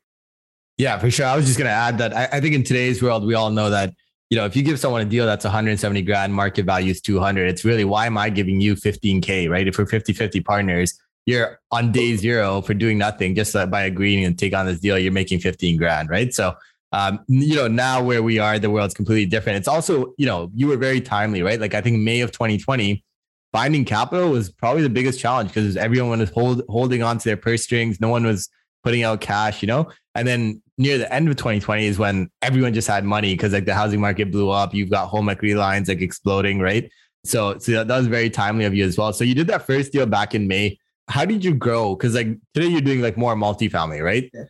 [0.77, 1.25] Yeah, for sure.
[1.25, 3.49] I was just going to add that I, I think in today's world, we all
[3.49, 3.93] know that
[4.29, 7.47] you know, if you give someone a deal that's 170 grand, market value is 200,
[7.47, 9.67] it's really why am I giving you 15K, right?
[9.67, 14.25] If we're 50 50 partners, you're on day zero for doing nothing just by agreeing
[14.25, 16.55] and take on this deal you're making 15 grand right so
[16.93, 20.49] um, you know now where we are the world's completely different it's also you know
[20.55, 23.03] you were very timely right like i think may of 2020
[23.51, 27.37] finding capital was probably the biggest challenge because everyone was hold, holding on to their
[27.37, 27.99] purse strings.
[27.99, 28.49] No one was
[28.83, 29.89] putting out cash, you know?
[30.15, 33.65] And then near the end of 2020 is when everyone just had money because like
[33.65, 34.73] the housing market blew up.
[34.73, 36.89] You've got home equity lines like exploding, right?
[37.23, 39.11] So, so that was very timely of you as well.
[39.11, 40.77] So you did that first deal back in May.
[41.09, 41.95] How did you grow?
[41.95, 44.29] Because like today you're doing like more multifamily, right?
[44.33, 44.43] Yeah.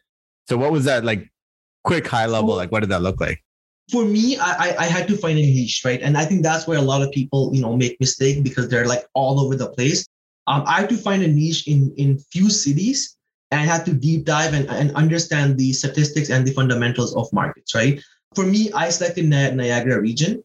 [0.47, 1.29] So what was that like?
[1.83, 3.41] Quick high level, like what did that look like?
[3.89, 6.01] For me, I, I had to find a niche, right?
[6.01, 8.87] And I think that's where a lot of people, you know, make mistake because they're
[8.87, 10.05] like all over the place.
[10.47, 13.17] Um, I had to find a niche in in few cities
[13.51, 17.31] and I had to deep dive and, and understand the statistics and the fundamentals of
[17.31, 18.01] markets, right?
[18.35, 20.43] For me, I selected Niagara region.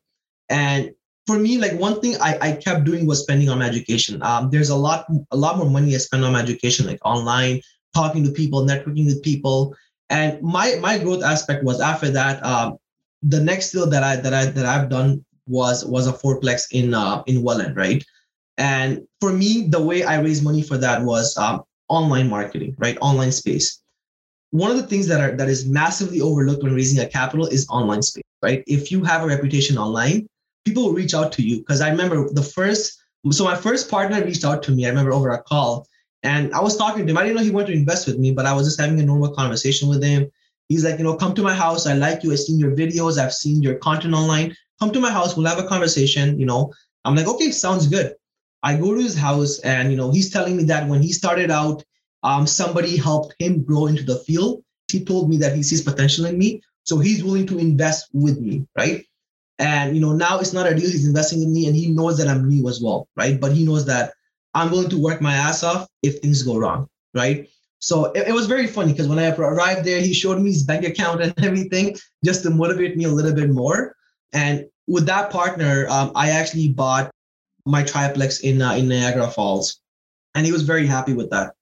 [0.48, 0.92] And
[1.26, 4.22] for me, like one thing I, I kept doing was spending on my education.
[4.22, 7.60] Um, there's a lot, a lot more money I spend on my education, like online,
[7.94, 9.74] talking to people, networking with people.
[10.10, 12.76] And my my growth aspect was after that, um,
[13.22, 16.92] the next deal that I that I that I've done was was a fourplex in
[16.92, 18.04] uh, in Welland, right?
[18.58, 22.98] And for me, the way I raised money for that was um, online marketing, right?
[23.00, 23.80] Online space.
[24.50, 27.66] One of the things that are that is massively overlooked when raising a capital is
[27.70, 28.62] online space, right?
[28.66, 30.26] If you have a reputation online,
[30.64, 31.58] people will reach out to you.
[31.58, 34.86] Because I remember the first, so my first partner reached out to me.
[34.86, 35.86] I remember over a call,
[36.22, 37.18] and I was talking to him.
[37.18, 39.04] I didn't know he wanted to invest with me, but I was just having a
[39.04, 40.30] normal conversation with him.
[40.68, 41.86] He's like, you know, come to my house.
[41.86, 42.32] I like you.
[42.32, 43.18] I've seen your videos.
[43.18, 44.56] I've seen your content online.
[44.80, 45.36] Come to my house.
[45.36, 46.38] We'll have a conversation.
[46.38, 46.72] You know,
[47.04, 48.14] I'm like, okay, sounds good.
[48.62, 51.50] I go to his house and you know he's telling me that when he started
[51.50, 51.84] out,
[52.22, 54.62] um, somebody helped him grow into the field.
[54.88, 58.40] He told me that he sees potential in me, so he's willing to invest with
[58.40, 59.04] me, right?
[59.62, 60.90] And you know now it's not a deal.
[60.90, 63.40] He's investing in me, and he knows that I'm new as well, right?
[63.40, 64.12] But he knows that
[64.54, 67.48] I'm willing to work my ass off if things go wrong, right?
[67.78, 70.64] So it, it was very funny because when I arrived there, he showed me his
[70.64, 73.94] bank account and everything just to motivate me a little bit more.
[74.32, 77.10] And with that partner, um, I actually bought
[77.64, 79.78] my triplex in uh, in Niagara Falls,
[80.34, 81.54] and he was very happy with that.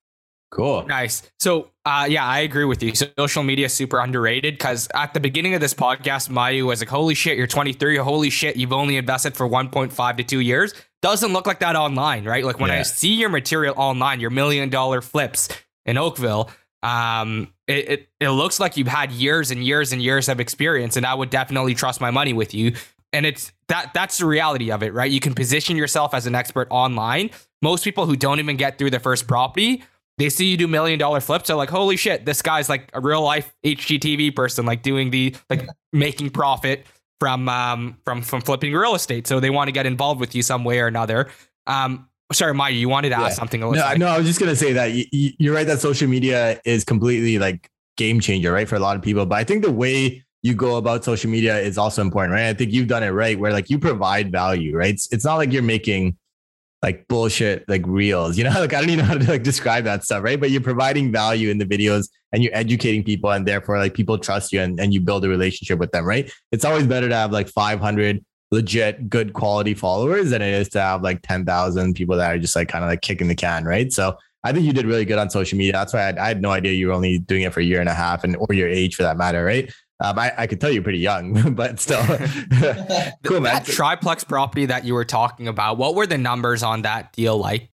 [0.50, 0.84] Cool.
[0.86, 1.22] Nice.
[1.38, 2.92] So, uh, yeah, I agree with you.
[2.94, 6.88] Social media is super underrated because at the beginning of this podcast, Mayu was like,
[6.88, 7.96] "Holy shit, you're 23.
[7.98, 12.24] Holy shit, you've only invested for 1.5 to two years." Doesn't look like that online,
[12.24, 12.44] right?
[12.44, 12.80] Like when yeah.
[12.80, 15.48] I see your material online, your million dollar flips
[15.86, 16.50] in Oakville,
[16.82, 20.96] um, it, it it looks like you've had years and years and years of experience,
[20.96, 22.74] and I would definitely trust my money with you
[23.12, 25.10] and it's that that's the reality of it, right?
[25.10, 27.30] You can position yourself as an expert online.
[27.62, 29.82] Most people who don't even get through the first property,
[30.20, 33.00] they see you do million dollar flips, they're like, holy shit, this guy's like a
[33.00, 36.86] real life HGTV person, like doing the like making profit
[37.18, 39.26] from um from from flipping real estate.
[39.26, 41.28] So they want to get involved with you some way or another.
[41.66, 43.26] Um sorry, Maya, you wanted to yeah.
[43.26, 43.60] ask something.
[43.60, 46.84] No, no, I was just gonna say that you, are right that social media is
[46.84, 49.26] completely like game changer, right, for a lot of people.
[49.26, 52.48] But I think the way you go about social media is also important, right?
[52.48, 54.94] I think you've done it right where like you provide value, right?
[54.94, 56.16] It's, it's not like you're making
[56.82, 59.84] like bullshit like reels, you know, like I don't even know how to like describe
[59.84, 60.40] that stuff, right?
[60.40, 64.18] But you're providing value in the videos and you're educating people and therefore like people
[64.18, 66.32] trust you and, and you build a relationship with them, right?
[66.52, 70.80] It's always better to have like 500 legit good quality followers than it is to
[70.80, 73.92] have like 10,000 people that are just like kind of like kicking the can, right?
[73.92, 75.72] So I think you did really good on social media.
[75.72, 77.64] That's why I had, I had no idea you were only doing it for a
[77.64, 79.72] year and a half and or your age for that matter, right?
[80.00, 82.02] Um, I, I could tell you're pretty young, but still.
[83.24, 83.54] cool, man.
[83.54, 87.36] That triplex property that you were talking about, what were the numbers on that deal
[87.36, 87.70] like?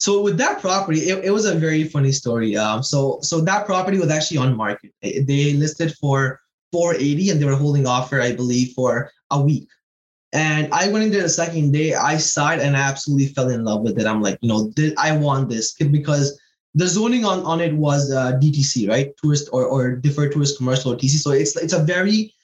[0.00, 2.56] So with that property, it, it was a very funny story.
[2.56, 4.92] Um, so so that property was actually on market.
[5.02, 6.40] They listed for
[6.72, 9.68] 480 and they were holding offer, I believe, for a week.
[10.32, 11.94] And I went in there the second day.
[11.94, 14.06] I saw it and I absolutely fell in love with it.
[14.06, 16.38] I'm like, you know, I want this because
[16.74, 19.12] the zoning on, on it was uh, DTC, right?
[19.22, 21.18] Tourist or, or deferred tourist commercial or TC.
[21.18, 22.34] So it's it's a very,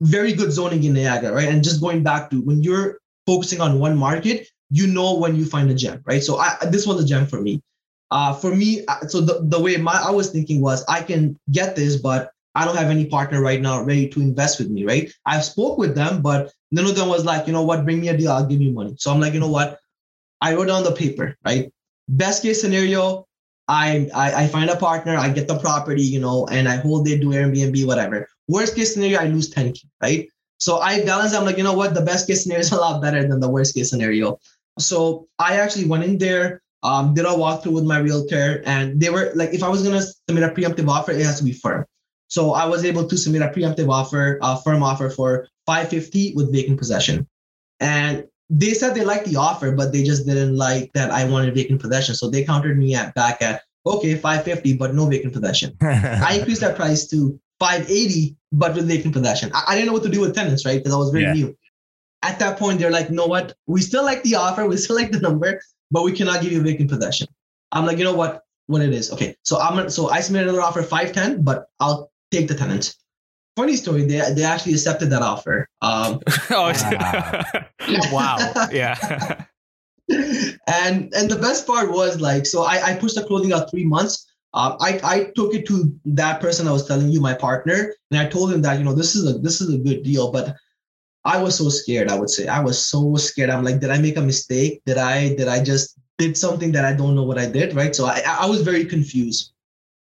[0.00, 1.48] very good zoning in Niagara, right?
[1.48, 5.44] And just going back to when you're focusing on one market, you know when you
[5.44, 6.22] find a gem, right?
[6.22, 7.62] So I, this was a gem for me.
[8.10, 11.38] Uh, for me, uh, so the, the way my I was thinking was I can
[11.52, 14.84] get this, but I don't have any partner right now ready to invest with me,
[14.84, 15.12] right?
[15.26, 18.08] I've spoke with them, but none of them was like, you know what, bring me
[18.08, 18.96] a deal, I'll give you money.
[18.98, 19.78] So I'm like, you know what?
[20.40, 21.72] I wrote down the paper, right?
[22.08, 23.26] Best case scenario,
[23.70, 27.06] I, I, I find a partner, I get the property, you know, and I hold
[27.06, 28.28] it, do Airbnb, whatever.
[28.48, 30.28] Worst case scenario, I lose 10k, right?
[30.58, 31.32] So I balance.
[31.34, 31.94] I'm like, you know what?
[31.94, 34.40] The best case scenario is a lot better than the worst case scenario.
[34.80, 39.08] So I actually went in there, um, did a walkthrough with my realtor, and they
[39.08, 41.86] were like, if I was gonna submit a preemptive offer, it has to be firm.
[42.26, 46.52] So I was able to submit a preemptive offer, a firm offer for 550 with
[46.52, 47.28] vacant possession.
[47.78, 51.54] And they said they liked the offer, but they just didn't like that I wanted
[51.54, 52.16] vacant possession.
[52.16, 55.76] So they countered me at back at okay, 550, but no vacant possession.
[55.80, 59.50] I increased that price to 580, but with vacant possession.
[59.54, 60.78] I, I, didn't know what to do with tenants, right?
[60.78, 61.32] Because I was very yeah.
[61.32, 61.56] new.
[62.22, 63.54] at that point, they're like, you know what?
[63.66, 65.60] We still like the offer, we still like the number,
[65.90, 67.28] but we cannot give you vacant possession.
[67.72, 68.42] I'm like, you know what?
[68.66, 69.12] What it is?
[69.12, 72.54] Okay, so I'm gonna, so I submitted another offer five ten, but I'll take the
[72.54, 72.94] tenant.
[73.56, 75.68] Funny story, they they actually accepted that offer.
[75.82, 77.44] Um, oh, Wow.
[78.12, 78.68] wow.
[78.72, 79.44] Yeah.
[80.66, 83.84] and and the best part was like, so I, I pushed the clothing out three
[83.84, 84.26] months.
[84.52, 88.18] Um, I, I took it to that person I was telling you, my partner, and
[88.20, 90.56] I told him that you know this is a this is a good deal, but
[91.24, 92.08] I was so scared.
[92.08, 93.50] I would say I was so scared.
[93.50, 94.82] I'm like, did I make a mistake?
[94.86, 97.74] Did I did I just did something that I don't know what I did?
[97.74, 97.94] Right.
[97.94, 99.52] So I I was very confused.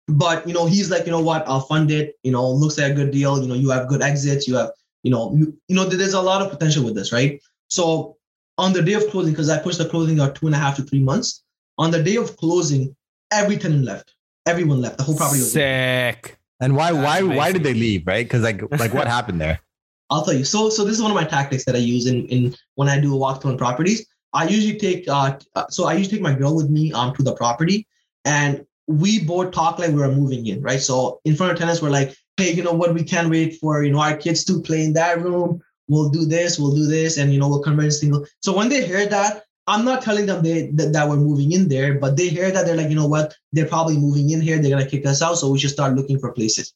[0.10, 1.48] But you know, he's like, you know what?
[1.48, 2.16] I'll fund it.
[2.24, 3.42] You know, looks like a good deal.
[3.42, 4.48] You know, you have good exits.
[4.48, 4.72] You have
[5.04, 7.42] you know you, you know there's a lot of potential with this, right?
[7.68, 8.18] So
[8.58, 10.76] on the day of closing, because I pushed the closing out two and a half
[10.78, 11.44] to three months.
[11.78, 12.94] On the day of closing,
[13.32, 14.14] every tenant left.
[14.46, 14.98] Everyone left.
[14.98, 16.38] The whole property was Sick.
[16.60, 18.06] And why why why did they leave?
[18.06, 18.26] Right?
[18.26, 19.62] Because like like what happened there?
[20.10, 20.44] I'll tell you.
[20.44, 23.00] So, so this is one of my tactics that I use in, in when I
[23.00, 24.08] do a walkthrough on properties.
[24.34, 27.24] I usually take, uh, uh, so I usually take my girl with me um to
[27.24, 27.88] the property,
[28.26, 30.82] and we both talk like we're moving in, right?
[30.82, 32.94] So in front of tenants, we're like, hey, you know what?
[32.94, 35.62] We can't wait for you know our kids to play in that room.
[35.88, 38.26] We'll do this, we'll do this, and you know we'll convert single.
[38.42, 41.70] So when they hear that, I'm not telling them they that, that we're moving in
[41.70, 43.36] there, but they hear that they're like, you know what?
[43.54, 44.58] They're probably moving in here.
[44.58, 46.74] They're gonna kick us out, so we should start looking for places.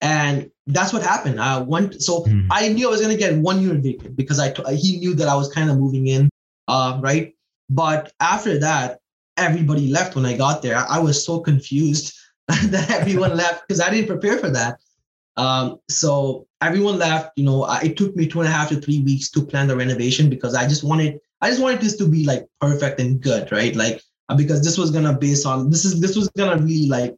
[0.00, 1.38] And that's what happened.
[1.38, 2.48] Uh, one, so Hmm.
[2.50, 5.34] I knew I was gonna get one unit vacant because I he knew that I
[5.36, 6.30] was kind of moving in,
[6.68, 7.34] uh, right?
[7.70, 9.00] But after that,
[9.36, 10.76] everybody left when I got there.
[10.76, 12.14] I, was so confused
[12.48, 14.78] that everyone left because I didn't prepare for that.
[15.36, 17.32] Um, so everyone left.
[17.36, 19.76] You know, it took me two and a half to three weeks to plan the
[19.76, 23.50] renovation because I just wanted I just wanted this to be like perfect and good,
[23.50, 23.74] right?
[23.74, 27.16] Like uh, because this was gonna base on this is this was gonna really like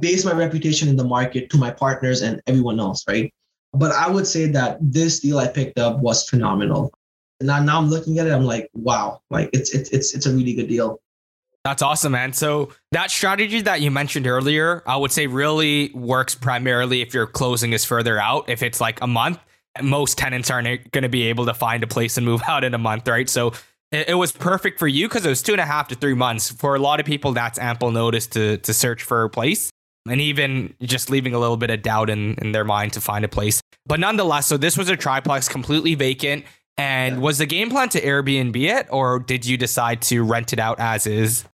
[0.00, 3.32] base my reputation in the market to my partners and everyone else, right?
[3.72, 6.92] But I would say that this deal I picked up was phenomenal.
[7.40, 10.32] Now, now I'm looking at it, I'm like, wow, like it's it's it's it's a
[10.32, 11.00] really good deal.
[11.68, 12.32] That's awesome, man.
[12.32, 17.26] So that strategy that you mentioned earlier, I would say really works primarily if your
[17.26, 18.48] closing is further out.
[18.48, 19.38] If it's like a month,
[19.82, 22.72] most tenants aren't going to be able to find a place and move out in
[22.72, 23.28] a month, right?
[23.28, 23.48] So
[23.92, 26.14] it, it was perfect for you because it was two and a half to three
[26.14, 26.50] months.
[26.50, 29.68] For a lot of people, that's ample notice to to search for a place.
[30.08, 33.26] And even just leaving a little bit of doubt in, in their mind to find
[33.26, 33.60] a place.
[33.84, 36.46] But nonetheless, so this was a triplex completely vacant.
[36.78, 40.58] And was the game plan to Airbnb it, or did you decide to rent it
[40.58, 41.44] out as is?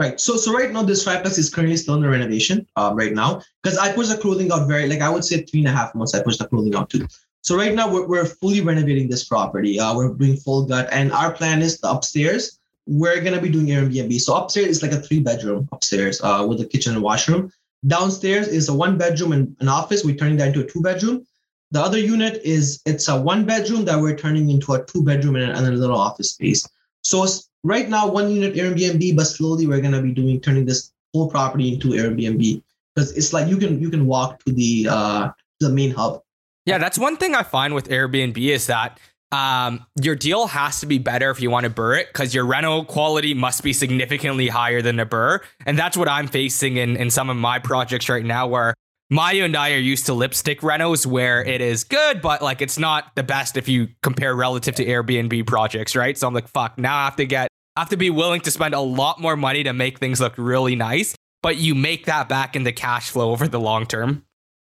[0.00, 0.18] Right.
[0.18, 3.76] So so right now this triplex is currently still under renovation uh, right now because
[3.76, 6.14] I pushed the clothing out very like I would say three and a half months
[6.14, 7.06] I pushed the clothing out too.
[7.42, 9.78] So right now we're, we're fully renovating this property.
[9.78, 12.58] Uh, we're doing full gut and our plan is the upstairs.
[12.86, 14.18] We're gonna be doing Airbnb.
[14.22, 17.52] So upstairs is like a three bedroom upstairs uh, with a kitchen and washroom.
[17.86, 20.02] Downstairs is a one bedroom and an office.
[20.02, 21.26] We're turning that into a two bedroom.
[21.72, 25.36] The other unit is it's a one bedroom that we're turning into a two bedroom
[25.36, 26.66] and and a little office space.
[27.02, 27.26] So
[27.64, 31.74] right now, one unit Airbnb, but slowly we're gonna be doing turning this whole property
[31.74, 32.62] into Airbnb
[32.94, 36.22] because it's like you can you can walk to the uh the main hub.
[36.66, 38.98] Yeah, that's one thing I find with Airbnb is that
[39.32, 42.44] um, your deal has to be better if you want to burr it because your
[42.44, 45.40] rental quality must be significantly higher than a burr.
[45.66, 48.74] And that's what I'm facing in, in some of my projects right now where
[49.12, 52.78] Maya and I are used to lipstick renos where it is good, but like it's
[52.78, 56.16] not the best if you compare relative to Airbnb projects, right?
[56.16, 58.52] So I'm like, fuck, now I have to get, I have to be willing to
[58.52, 62.28] spend a lot more money to make things look really nice, but you make that
[62.28, 64.24] back into cash flow over the long term.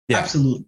[0.09, 0.19] Yeah.
[0.19, 0.65] Absolutely.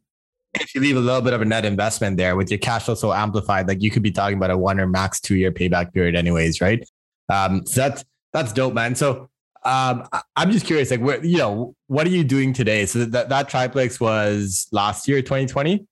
[0.54, 2.96] If you leave a little bit of a net investment there with your cash flow
[2.96, 5.94] so amplified, like you could be talking about a one or max two year payback
[5.94, 6.82] period, anyways, right?
[7.28, 8.96] Um, so that's that's dope, man.
[8.96, 9.30] So
[9.66, 12.86] um, I'm just curious, like, where you know, what are you doing today?
[12.86, 15.86] So that that triplex was last year, 2020.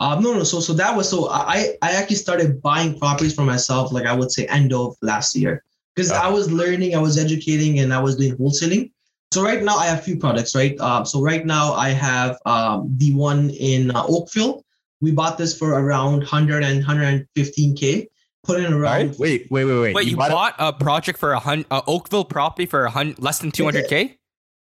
[0.00, 0.44] Um, no, no.
[0.44, 4.14] So, so that was so I I actually started buying properties for myself, like I
[4.14, 6.16] would say end of last year, because Oh.
[6.16, 8.92] I was learning, I was educating, and I was doing wholesaling.
[9.32, 10.78] So right now I have a few products, right?
[10.80, 14.64] Um, so right now I have um, the one in uh, Oakville.
[15.00, 18.06] We bought this for around 100 and 115k.
[18.44, 18.80] Put in around.
[18.80, 19.18] Right?
[19.18, 19.94] Wait, wait, wait, wait.
[19.94, 23.18] Wait, you, bought bought a project for a hundred, uh, Oakville property for a hundred,
[23.18, 24.16] less than 200k?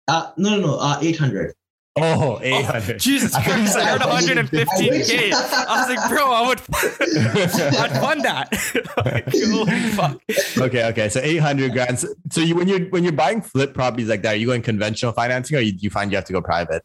[0.09, 0.79] Uh, no, no, no.
[0.79, 1.55] Uh, 800.
[1.99, 2.99] Oh, 800.
[3.01, 5.33] Jesus I thought you Christ, I heard 115k.
[5.33, 6.61] I was like, bro, I would,
[7.81, 8.53] I'd fund that.
[9.05, 10.21] Like, holy fuck.
[10.59, 11.09] okay, okay.
[11.09, 11.99] So 800 grand.
[11.99, 14.63] So, so you when you're when you're buying flip properties like that, are you going
[14.63, 16.83] conventional financing or you, you find you have to go private?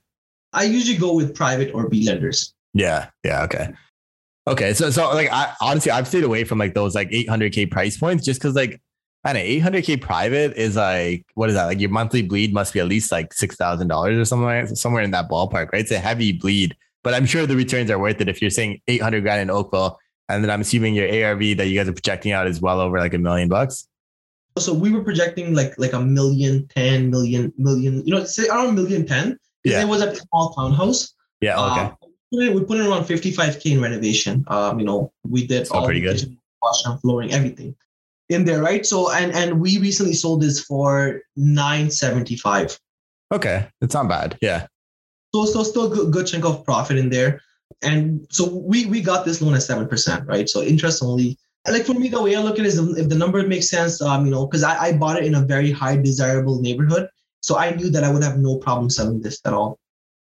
[0.54, 2.54] I usually go with private or B lenders.
[2.74, 3.74] Yeah, yeah, okay.
[4.48, 7.98] Okay, so so like I honestly I've stayed away from like those like 800k price
[7.98, 8.82] points just because like
[9.24, 12.74] I don't know 800k private is like what is that like your monthly bleed must
[12.74, 15.82] be at least like six thousand dollars or something like somewhere in that ballpark right?
[15.82, 18.82] It's a heavy bleed, but I'm sure the returns are worth it if you're saying
[18.88, 22.32] 800 grand in Oakville And then I'm assuming your ARV that you guys are projecting
[22.32, 23.88] out is well over like a million bucks.
[24.58, 28.76] So we were projecting like like a million, ten million, million, you know, say around
[28.76, 29.38] million ten.
[29.64, 29.82] Yeah.
[29.82, 31.14] It was a small townhouse.
[31.42, 31.60] Yeah.
[31.60, 31.82] Okay.
[31.82, 31.96] Um,
[32.32, 34.46] we put in around 55k in renovation.
[34.48, 36.18] Um, you know, we did all pretty good.
[36.18, 37.76] Kitchen, washroom, flooring, everything
[38.30, 38.86] in there, right?
[38.86, 42.80] So and and we recently sold this for 975.
[43.34, 44.38] Okay, it's not bad.
[44.42, 44.68] Yeah.
[45.34, 47.42] So so still good, good chunk of profit in there.
[47.82, 50.50] And so we we got this loan at seven percent, right?
[50.50, 51.38] So interest only.
[51.68, 54.02] Like for me, the way I look at it is if the number makes sense,
[54.02, 57.08] um, you know, because I, I bought it in a very high desirable neighborhood.
[57.42, 59.78] So I knew that I would have no problem selling this at all.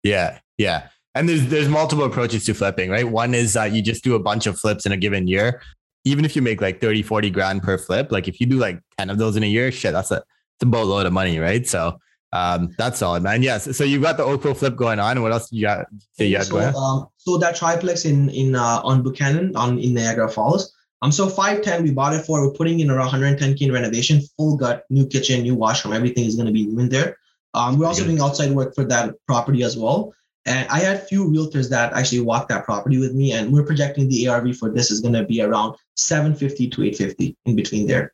[0.03, 0.39] Yeah.
[0.57, 0.89] Yeah.
[1.13, 3.07] And there's there's multiple approaches to flipping, right?
[3.07, 5.61] One is that you just do a bunch of flips in a given year.
[6.03, 8.81] Even if you make like 30, 40 grand per flip, like if you do like
[8.97, 11.67] 10 of those in a year, shit, that's a, it's a boatload of money, right?
[11.67, 11.99] So
[12.33, 13.43] um, that's solid, man.
[13.43, 13.75] Yes.
[13.75, 15.21] So you've got the Oakville flip going on.
[15.21, 15.85] What else do you got?
[16.13, 20.29] So, you so, um, so that triplex in in uh, on Buchanan on in Niagara
[20.29, 20.73] Falls.
[21.01, 22.45] Um, so 510 we bought it for.
[22.45, 26.35] We're putting in around 110k in renovation, full gut, new kitchen, new washroom, everything is
[26.35, 27.17] going to be new in there.
[27.53, 30.13] Um, we're also doing outside work for that property as well.
[30.45, 33.65] And I had a few realtors that actually walked that property with me, and we're
[33.65, 37.87] projecting the ARV for this is going to be around 750 to 850 in between
[37.87, 38.13] there.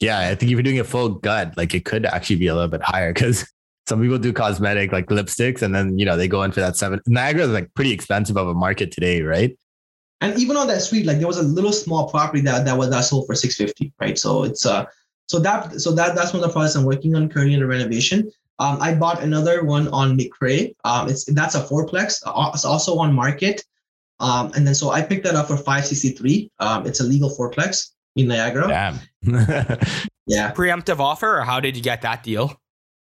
[0.00, 2.54] Yeah, I think if you're doing a full gut, like it could actually be a
[2.54, 3.46] little bit higher because
[3.86, 6.76] some people do cosmetic like lipsticks, and then you know they go in for that
[6.76, 7.00] seven.
[7.06, 9.56] Niagara is like pretty expensive of a market today, right?
[10.22, 12.90] And even on that street, like there was a little small property that that was
[12.90, 14.18] that sold for 650, right?
[14.18, 14.86] So it's uh
[15.26, 17.66] so that so that that's one of the projects I'm working on currently in the
[17.66, 18.30] renovation.
[18.58, 20.74] Um, I bought another one on McRae.
[20.84, 22.22] Um, it's that's a fourplex.
[22.24, 23.64] Uh, it's also on market.
[24.18, 26.50] Um, and then so I picked that up for 563.
[26.58, 28.66] Um, it's a legal fourplex in Niagara.
[28.68, 28.98] Damn.
[30.26, 30.52] yeah.
[30.52, 32.58] Preemptive offer, or how did you get that deal?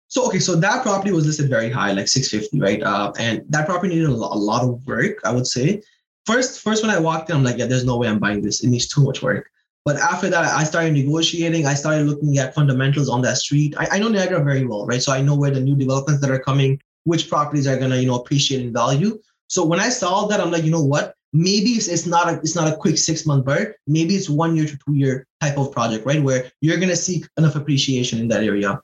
[0.08, 2.84] So okay, so that property was listed very high, like 650, right?
[2.84, 5.82] Uh, and that property needed a lot, a lot of work, I would say.
[6.26, 8.64] First, first when I walked in, I'm like, yeah, there's no way I'm buying this.
[8.64, 9.51] It needs too much work.
[9.84, 11.66] But after that, I started negotiating.
[11.66, 13.74] I started looking at fundamentals on that street.
[13.78, 15.02] I, I know Niagara very well, right?
[15.02, 18.08] So I know where the new developments that are coming, which properties are gonna, you
[18.08, 19.20] know, appreciate in value.
[19.48, 21.16] So when I saw that, I'm like, you know what?
[21.34, 23.76] Maybe it's, it's not a it's not a quick six month bird.
[23.88, 26.22] Maybe it's one year to two year type of project, right?
[26.22, 28.80] Where you're gonna seek enough appreciation in that area.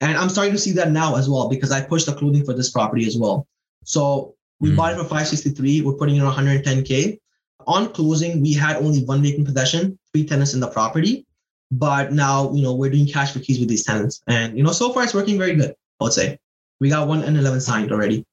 [0.00, 2.54] And I'm starting to see that now as well because I pushed the clothing for
[2.54, 3.46] this property as well.
[3.84, 4.76] So we mm.
[4.76, 5.82] bought it for 563.
[5.82, 7.18] We're putting in 110k.
[7.66, 11.26] On closing, we had only one vacant possession, three tenants in the property.
[11.70, 14.22] But now, you know, we're doing cash for keys with these tenants.
[14.26, 16.38] And, you know, so far it's working very good, I would say.
[16.80, 18.24] We got one and 11 signed already.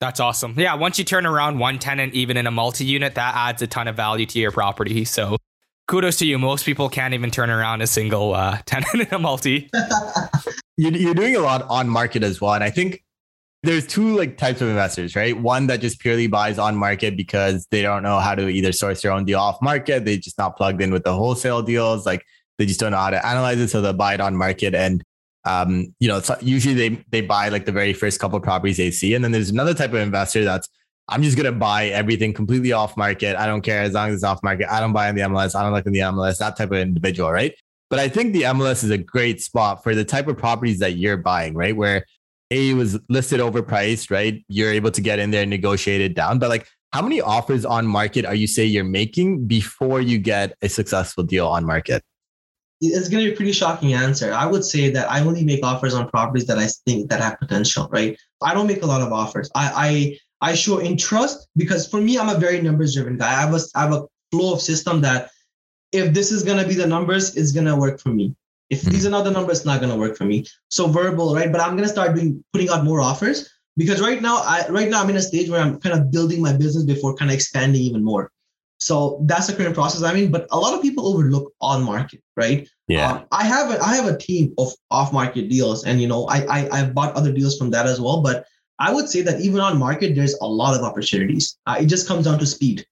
[0.00, 0.54] That's awesome.
[0.58, 3.66] Yeah, once you turn around one tenant, even in a multi unit, that adds a
[3.66, 5.04] ton of value to your property.
[5.04, 5.38] So
[5.86, 6.38] kudos to you.
[6.38, 9.70] Most people can't even turn around a single uh, tenant in a multi.
[10.76, 12.52] You're doing a lot on market as well.
[12.52, 13.04] And I think
[13.64, 15.38] there's two like types of investors, right?
[15.38, 19.02] One that just purely buys on market because they don't know how to either source
[19.02, 20.04] their own deal off market.
[20.04, 22.04] They just not plugged in with the wholesale deals.
[22.04, 22.24] Like
[22.58, 23.68] they just don't know how to analyze it.
[23.68, 24.74] So they'll buy it on market.
[24.74, 25.02] And,
[25.44, 29.14] um, you know, usually they, they buy like the very first couple properties they see.
[29.14, 30.68] And then there's another type of investor that's,
[31.08, 33.36] I'm just going to buy everything completely off market.
[33.36, 34.70] I don't care as long as it's off market.
[34.70, 35.54] I don't buy in the MLS.
[35.54, 37.54] I don't look in the MLS, that type of individual, right?
[37.90, 40.96] But I think the MLS is a great spot for the type of properties that
[40.96, 41.76] you're buying, right?
[41.76, 42.06] Where
[42.50, 44.44] a was listed overpriced, right?
[44.48, 46.38] You're able to get in there and negotiate it down.
[46.38, 50.56] But like, how many offers on market are you say you're making before you get
[50.62, 52.02] a successful deal on market?
[52.80, 54.32] It's going to be a pretty shocking answer.
[54.32, 57.38] I would say that I only make offers on properties that I think that have
[57.38, 58.16] potential, right?
[58.42, 59.50] I don't make a lot of offers.
[59.54, 63.28] I I, I show interest because for me, I'm a very numbers driven guy.
[63.28, 65.30] I have a I have a flow of system that
[65.92, 68.34] if this is going to be the numbers, it's going to work for me.
[68.70, 68.90] If mm-hmm.
[68.90, 70.46] these are not the numbers, it's not going to work for me.
[70.68, 71.50] So verbal, right?
[71.50, 74.88] But I'm going to start doing putting out more offers because right now, I right
[74.88, 77.34] now I'm in a stage where I'm kind of building my business before kind of
[77.34, 78.30] expanding even more.
[78.78, 80.30] So that's the current process I'm in.
[80.30, 82.68] But a lot of people overlook on market, right?
[82.88, 83.12] Yeah.
[83.12, 86.26] Um, I have a, I have a team of off market deals, and you know
[86.26, 88.20] I, I I've bought other deals from that as well.
[88.22, 88.44] But
[88.78, 91.56] I would say that even on market, there's a lot of opportunities.
[91.66, 92.86] Uh, it just comes down to speed.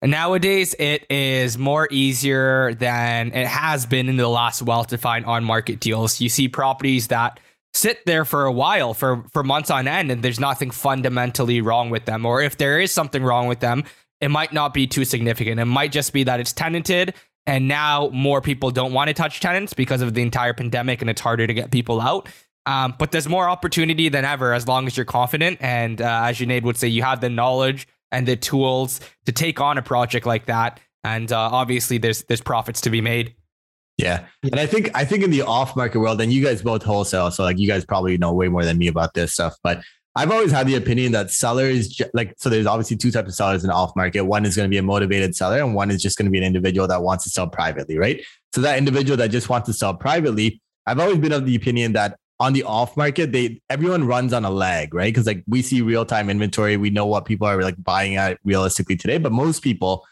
[0.00, 5.24] Nowadays, it is more easier than it has been in the last while to find
[5.26, 6.20] on market deals.
[6.20, 7.40] You see properties that
[7.74, 11.90] sit there for a while, for, for months on end, and there's nothing fundamentally wrong
[11.90, 12.24] with them.
[12.24, 13.84] Or if there is something wrong with them,
[14.20, 15.58] it might not be too significant.
[15.58, 17.14] It might just be that it's tenanted,
[17.46, 21.10] and now more people don't want to touch tenants because of the entire pandemic, and
[21.10, 22.28] it's harder to get people out.
[22.66, 25.58] Um, but there's more opportunity than ever as long as you're confident.
[25.60, 29.60] And uh, as Junaid would say, you have the knowledge and the tools to take
[29.60, 30.80] on a project like that.
[31.04, 33.34] And uh, obviously, there's there's profits to be made.
[33.96, 36.82] Yeah, and I think I think in the off market world, and you guys both
[36.82, 39.56] wholesale, so like you guys probably know way more than me about this stuff.
[39.62, 39.82] But
[40.14, 42.48] I've always had the opinion that sellers like so.
[42.48, 44.22] There's obviously two types of sellers in off market.
[44.22, 46.38] One is going to be a motivated seller, and one is just going to be
[46.38, 48.20] an individual that wants to sell privately, right?
[48.54, 51.92] So that individual that just wants to sell privately, I've always been of the opinion
[51.92, 55.12] that on the off market, they everyone runs on a lag, right?
[55.12, 58.38] Because like we see real time inventory, we know what people are like buying at
[58.44, 59.18] realistically today.
[59.18, 60.06] But most people,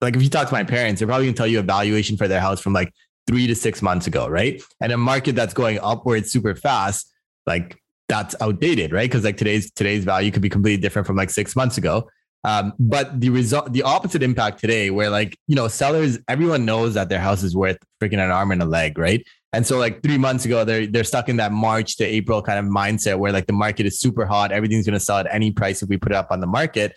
[0.00, 2.28] like if you talk to my parents, they're probably gonna tell you a valuation for
[2.28, 2.92] their house from like
[3.26, 4.62] three to six months ago, right?
[4.80, 7.12] And a market that's going upwards super fast,
[7.46, 7.76] like
[8.08, 9.08] that's outdated, right?
[9.08, 12.08] Because like today's today's value could be completely different from like six months ago.
[12.44, 16.94] Um, but the result, the opposite impact today, where like you know sellers, everyone knows
[16.94, 19.26] that their house is worth freaking an arm and a leg, right?
[19.56, 22.58] And so like three months ago, they're they're stuck in that March to April kind
[22.58, 25.82] of mindset where like the market is super hot, everything's to sell at any price
[25.82, 26.94] if we put it up on the market.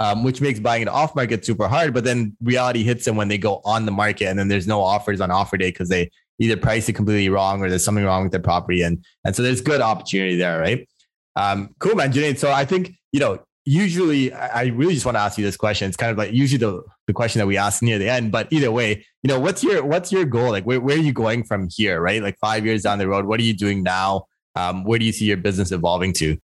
[0.00, 1.92] Um, which makes buying it off market super hard.
[1.92, 4.80] But then reality hits them when they go on the market, and then there's no
[4.82, 8.22] offers on offer day because they either price it completely wrong or there's something wrong
[8.22, 8.80] with their property.
[8.82, 10.88] And, and so there's good opportunity there, right?
[11.36, 12.12] Um, cool, man.
[12.12, 15.56] Junaid, so I think, you know, usually I really just want to ask you this
[15.56, 15.88] question.
[15.88, 18.48] It's kind of like usually the, the question that we ask near the end, but
[18.52, 20.50] either way, you know, what's your, what's your goal?
[20.50, 22.22] Like where, where are you going from here, right?
[22.22, 24.26] Like five years down the road, what are you doing now?
[24.56, 26.38] Um, where do you see your business evolving to?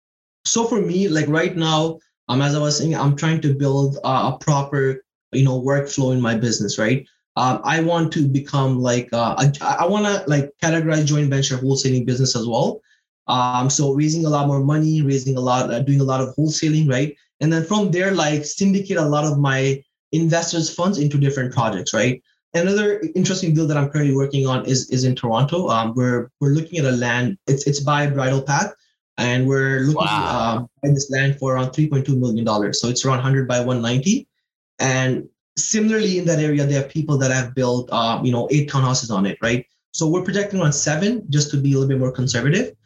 [0.44, 1.98] So for me, like right now,
[2.28, 5.02] um, as I was saying, I'm trying to build a, a proper,
[5.32, 7.06] you know, workflow in my business, right?
[7.36, 11.56] um, I want to become like uh, I, I want to like categorize joint venture
[11.56, 12.80] wholesaling business as well.
[13.28, 16.34] Um, so raising a lot more money, raising a lot, uh, doing a lot of
[16.36, 17.16] wholesaling, right?
[17.40, 21.92] And then from there, like syndicate a lot of my investors' funds into different projects,
[21.92, 22.22] right?
[22.54, 25.68] Another interesting deal that I'm currently working on is is in Toronto.
[25.68, 27.36] Um, we're we're looking at a land.
[27.46, 28.72] It's it's by Bridle Path,
[29.18, 30.68] and we're looking wow.
[30.82, 32.80] to uh, this land for around 3.2 million dollars.
[32.80, 34.26] So it's around 100 by 190,
[34.78, 38.70] and similarly in that area, there are people that have built, uh, you know, eight
[38.70, 39.66] townhouses on it, right?
[39.92, 42.76] So we're projecting around seven just to be a little bit more conservative.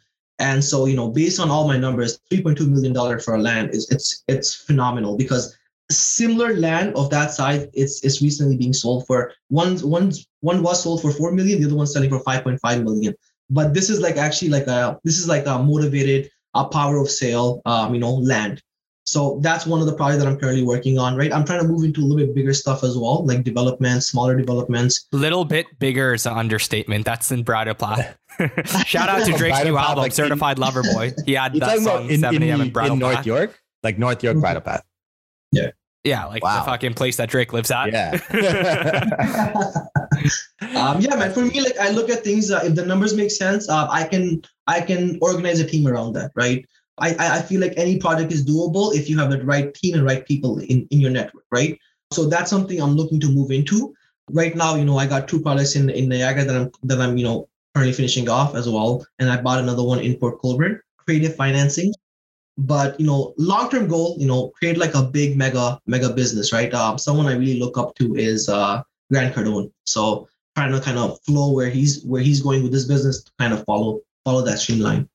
[0.41, 3.87] And so, you know, based on all my numbers, $3.2 million for a land is
[3.91, 5.55] it's it's phenomenal because
[5.91, 10.81] similar land of that size it's it's recently being sold for one one one was
[10.81, 13.13] sold for four million, the other one's selling for 5.5 million.
[13.51, 17.09] But this is like actually like a this is like a motivated a power of
[17.09, 18.63] sale um, you know, land.
[19.11, 21.33] So that's one of the projects that I'm currently working on, right?
[21.33, 24.37] I'm trying to move into a little bit bigger stuff as well, like development, smaller
[24.37, 25.05] developments.
[25.11, 27.03] Little bit bigger is an understatement.
[27.03, 28.17] That's in Bridle Path.
[28.85, 31.11] Shout out to Drake's new album, like Certified in, Lover Boy.
[31.25, 32.61] He had that song in, 7 a.m.
[32.61, 34.85] in, in North York, like North York Bridle Path.
[35.51, 35.71] Yeah.
[36.05, 36.59] Yeah, like wow.
[36.59, 37.91] the fucking place that Drake lives at.
[37.91, 38.17] Yeah.
[40.73, 41.33] um, yeah, man.
[41.33, 42.49] For me, like I look at things.
[42.49, 46.13] Uh, if the numbers make sense, uh, I can I can organize a team around
[46.13, 46.65] that, right?
[47.01, 50.05] I, I feel like any project is doable if you have the right team and
[50.05, 51.77] right people in, in your network, right?
[52.11, 53.93] So that's something I'm looking to move into.
[54.29, 57.17] Right now, you know, I got two projects in, in Niagara that I'm that I'm,
[57.17, 59.05] you know, currently finishing off as well.
[59.19, 61.93] And I bought another one in Port Colborne, creative financing.
[62.57, 66.71] But you know, long-term goal, you know, create like a big mega, mega business, right?
[66.73, 69.71] Um, someone I really look up to is uh Grant Cardone.
[69.85, 73.31] So trying to kind of flow where he's where he's going with this business to
[73.39, 75.09] kind of follow follow that streamline.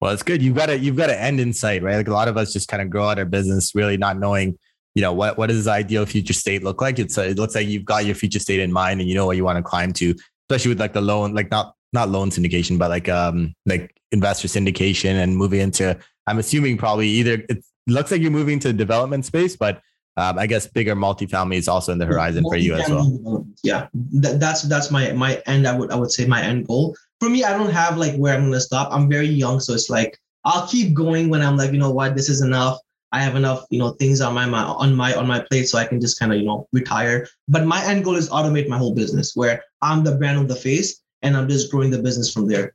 [0.00, 0.42] Well, it's good.
[0.42, 1.96] You've got to you've got to end in sight, right?
[1.96, 4.58] Like a lot of us just kind of grow out our business, really not knowing,
[4.94, 6.98] you know, what what does ideal future state look like?
[6.98, 9.26] It's a, it looks like you've got your future state in mind, and you know
[9.26, 10.14] what you want to climb to,
[10.50, 14.48] especially with like the loan, like not not loan syndication, but like um like investor
[14.48, 15.98] syndication and moving into.
[16.26, 19.80] I'm assuming probably either it looks like you're moving to development space, but
[20.18, 23.46] um, I guess bigger multifamily is also in the horizon for you as well.
[23.62, 25.66] Yeah, that's that's my my end.
[25.66, 28.34] I would I would say my end goal for me, I don't have like where
[28.34, 28.88] I'm gonna stop.
[28.92, 32.14] I'm very young, so it's like I'll keep going when I'm like, you know what,
[32.14, 32.78] this is enough.
[33.12, 35.78] I have enough, you know, things on my, my on my on my plate, so
[35.78, 37.26] I can just kind of you know retire.
[37.48, 40.56] But my end goal is automate my whole business, where I'm the brand of the
[40.56, 42.74] face, and I'm just growing the business from there.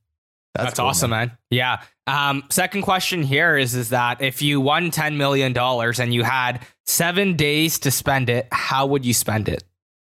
[0.55, 1.27] That's, That's cool, awesome, man.
[1.27, 1.37] man.
[1.49, 1.81] Yeah.
[2.07, 6.23] Um, second question here is is that if you won ten million dollars and you
[6.23, 9.63] had seven days to spend it, how would you spend it?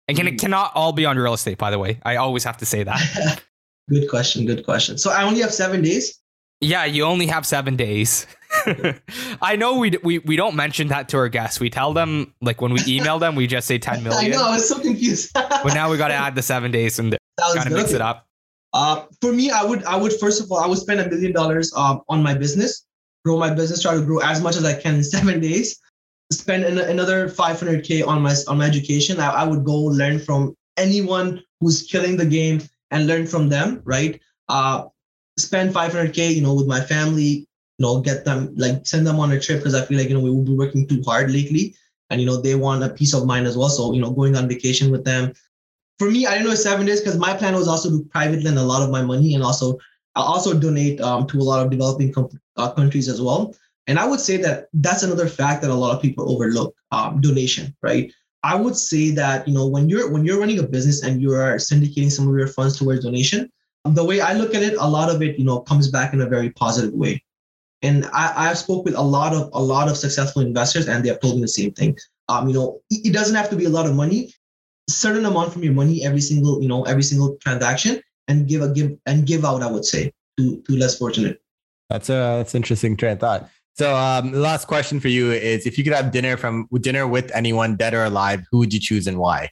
[0.07, 0.37] And can, it hmm.
[0.37, 1.99] cannot all be on real estate, by the way.
[2.03, 3.43] I always have to say that.
[3.89, 4.45] Good question.
[4.45, 4.97] Good question.
[4.97, 6.19] So I only have seven days.
[6.61, 8.27] Yeah, you only have seven days.
[9.41, 11.59] I know we, we we don't mention that to our guests.
[11.59, 14.33] We tell them like when we email them, we just say ten million.
[14.33, 14.47] I know.
[14.47, 15.31] I was so confused.
[15.33, 18.27] but now we got to add the seven days and kind of mix it up.
[18.73, 21.33] Uh, for me, I would I would first of all I would spend a million
[21.33, 22.85] dollars um, on my business,
[23.25, 25.79] grow my business, try to grow as much as I can in seven days.
[26.31, 29.19] Spend an, another 500k on my on my education.
[29.19, 32.61] I, I would go learn from anyone who's killing the game
[32.91, 34.19] and learn from them, right?
[34.49, 34.85] Uh,
[35.37, 39.31] spend 500k, you know, with my family, you know, get them like send them on
[39.31, 41.75] a trip because I feel like you know we will be working too hard lately,
[42.09, 43.69] and you know they want a peace of mind as well.
[43.69, 45.33] So you know, going on vacation with them.
[45.99, 48.43] For me, I do not know seven days because my plan was also to private
[48.43, 49.77] lend a lot of my money and also
[50.15, 53.55] I'll also donate um, to a lot of developing com- uh, countries as well.
[53.87, 57.21] And I would say that that's another fact that a lot of people overlook um,
[57.21, 58.11] donation, right?
[58.43, 61.33] I would say that you know when you're when you're running a business and you
[61.33, 63.51] are syndicating some of your funds towards donation,
[63.85, 66.21] the way I look at it, a lot of it you know comes back in
[66.21, 67.23] a very positive way.
[67.83, 71.09] And I, I've spoke with a lot of a lot of successful investors, and they
[71.09, 71.97] have told me the same thing.
[72.29, 74.33] Um, you know, it doesn't have to be a lot of money.
[74.89, 78.69] Certain amount from your money every single you know every single transaction, and give a
[78.69, 79.61] give and give out.
[79.61, 81.41] I would say to to less fortunate.
[81.89, 83.49] That's a that's interesting train of thought.
[83.73, 87.07] So um, the last question for you is: If you could have dinner from dinner
[87.07, 89.49] with anyone, dead or alive, who would you choose and why?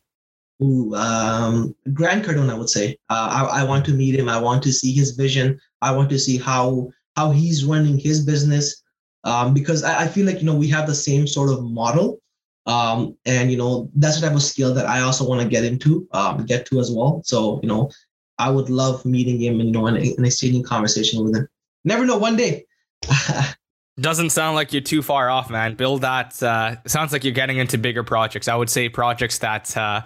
[0.62, 2.98] Ooh, um, Grant Cardone, I would say.
[3.10, 4.28] Uh, I, I want to meet him.
[4.28, 5.60] I want to see his vision.
[5.82, 8.84] I want to see how how he's running his business.
[9.24, 12.20] Um, because I, I feel like you know we have the same sort of model,
[12.66, 15.64] um, and you know that's the type of skill that I also want to get
[15.64, 17.22] into, um, get to as well.
[17.24, 17.90] So you know,
[18.38, 21.48] I would love meeting him and you know and, and exchanging conversation with him.
[21.86, 22.66] Never know, one day.
[24.00, 25.76] Doesn't sound like you're too far off, man.
[25.76, 26.42] Build that.
[26.42, 28.48] Uh, sounds like you're getting into bigger projects.
[28.48, 30.02] I would say projects that uh,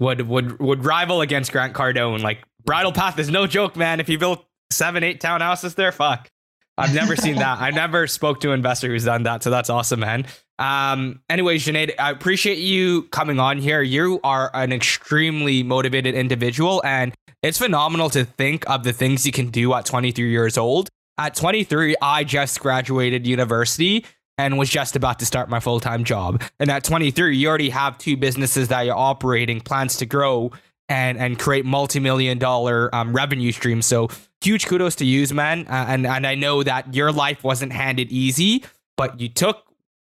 [0.00, 2.22] would would would rival against Grant Cardone.
[2.22, 4.00] Like Bridle Path is no joke, man.
[4.00, 6.28] If you built seven, eight townhouses there, fuck.
[6.76, 7.58] I've never seen that.
[7.60, 9.42] I never spoke to an investor who's done that.
[9.42, 10.26] So that's awesome, man.
[10.58, 13.82] Um, anyways, Junaid, I appreciate you coming on here.
[13.82, 19.32] You are an extremely motivated individual, and it's phenomenal to think of the things you
[19.32, 20.88] can do at 23 years old
[21.18, 24.06] at 23, I just graduated university
[24.38, 26.42] and was just about to start my full time job.
[26.60, 30.52] And at 23, you already have two businesses that you're operating, plans to grow
[30.88, 33.84] and and create multi million dollar um, revenue streams.
[33.84, 34.08] So
[34.40, 35.66] huge kudos to you, man.
[35.66, 38.64] Uh, and and I know that your life wasn't handed easy,
[38.96, 39.64] but you took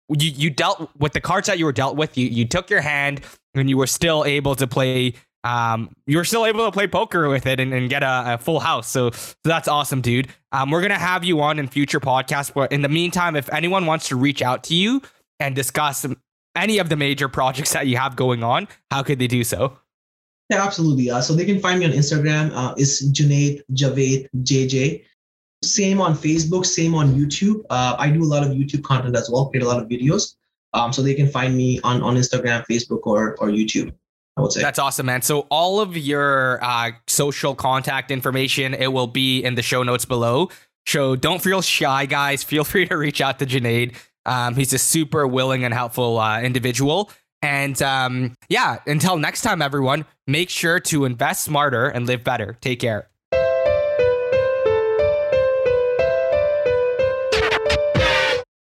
[0.09, 2.17] you you dealt with the cards that you were dealt with.
[2.17, 3.21] You you took your hand
[3.55, 7.45] and you were still able to play um, you're still able to play poker with
[7.45, 8.87] it and, and get a, a, full house.
[8.87, 10.29] So, so, that's awesome, dude.
[10.51, 12.53] Um, we're gonna have you on in future podcasts.
[12.53, 15.01] But in the meantime, if anyone wants to reach out to you
[15.39, 16.05] and discuss
[16.55, 19.77] any of the major projects that you have going on, how could they do so?
[20.49, 21.09] Yeah, absolutely.
[21.09, 22.51] Uh, so they can find me on Instagram.
[22.53, 25.03] Uh, it's Junaid Javed JJ.
[25.63, 26.65] Same on Facebook.
[26.65, 27.63] Same on YouTube.
[27.69, 29.47] Uh, I do a lot of YouTube content as well.
[29.47, 30.35] Create a lot of videos.
[30.73, 33.93] Um, so they can find me on on Instagram, Facebook, or or YouTube.
[34.37, 34.61] I would say.
[34.61, 35.21] That's awesome, man.
[35.21, 40.05] So all of your uh, social contact information, it will be in the show notes
[40.05, 40.49] below.
[40.85, 42.43] So don't feel shy, guys.
[42.53, 43.95] Feel free to reach out to Junaid.
[44.25, 47.11] Um, he's a super willing and helpful uh, individual.
[47.41, 52.57] And um, yeah, until next time, everyone, make sure to invest smarter and live better.
[52.61, 53.09] Take care.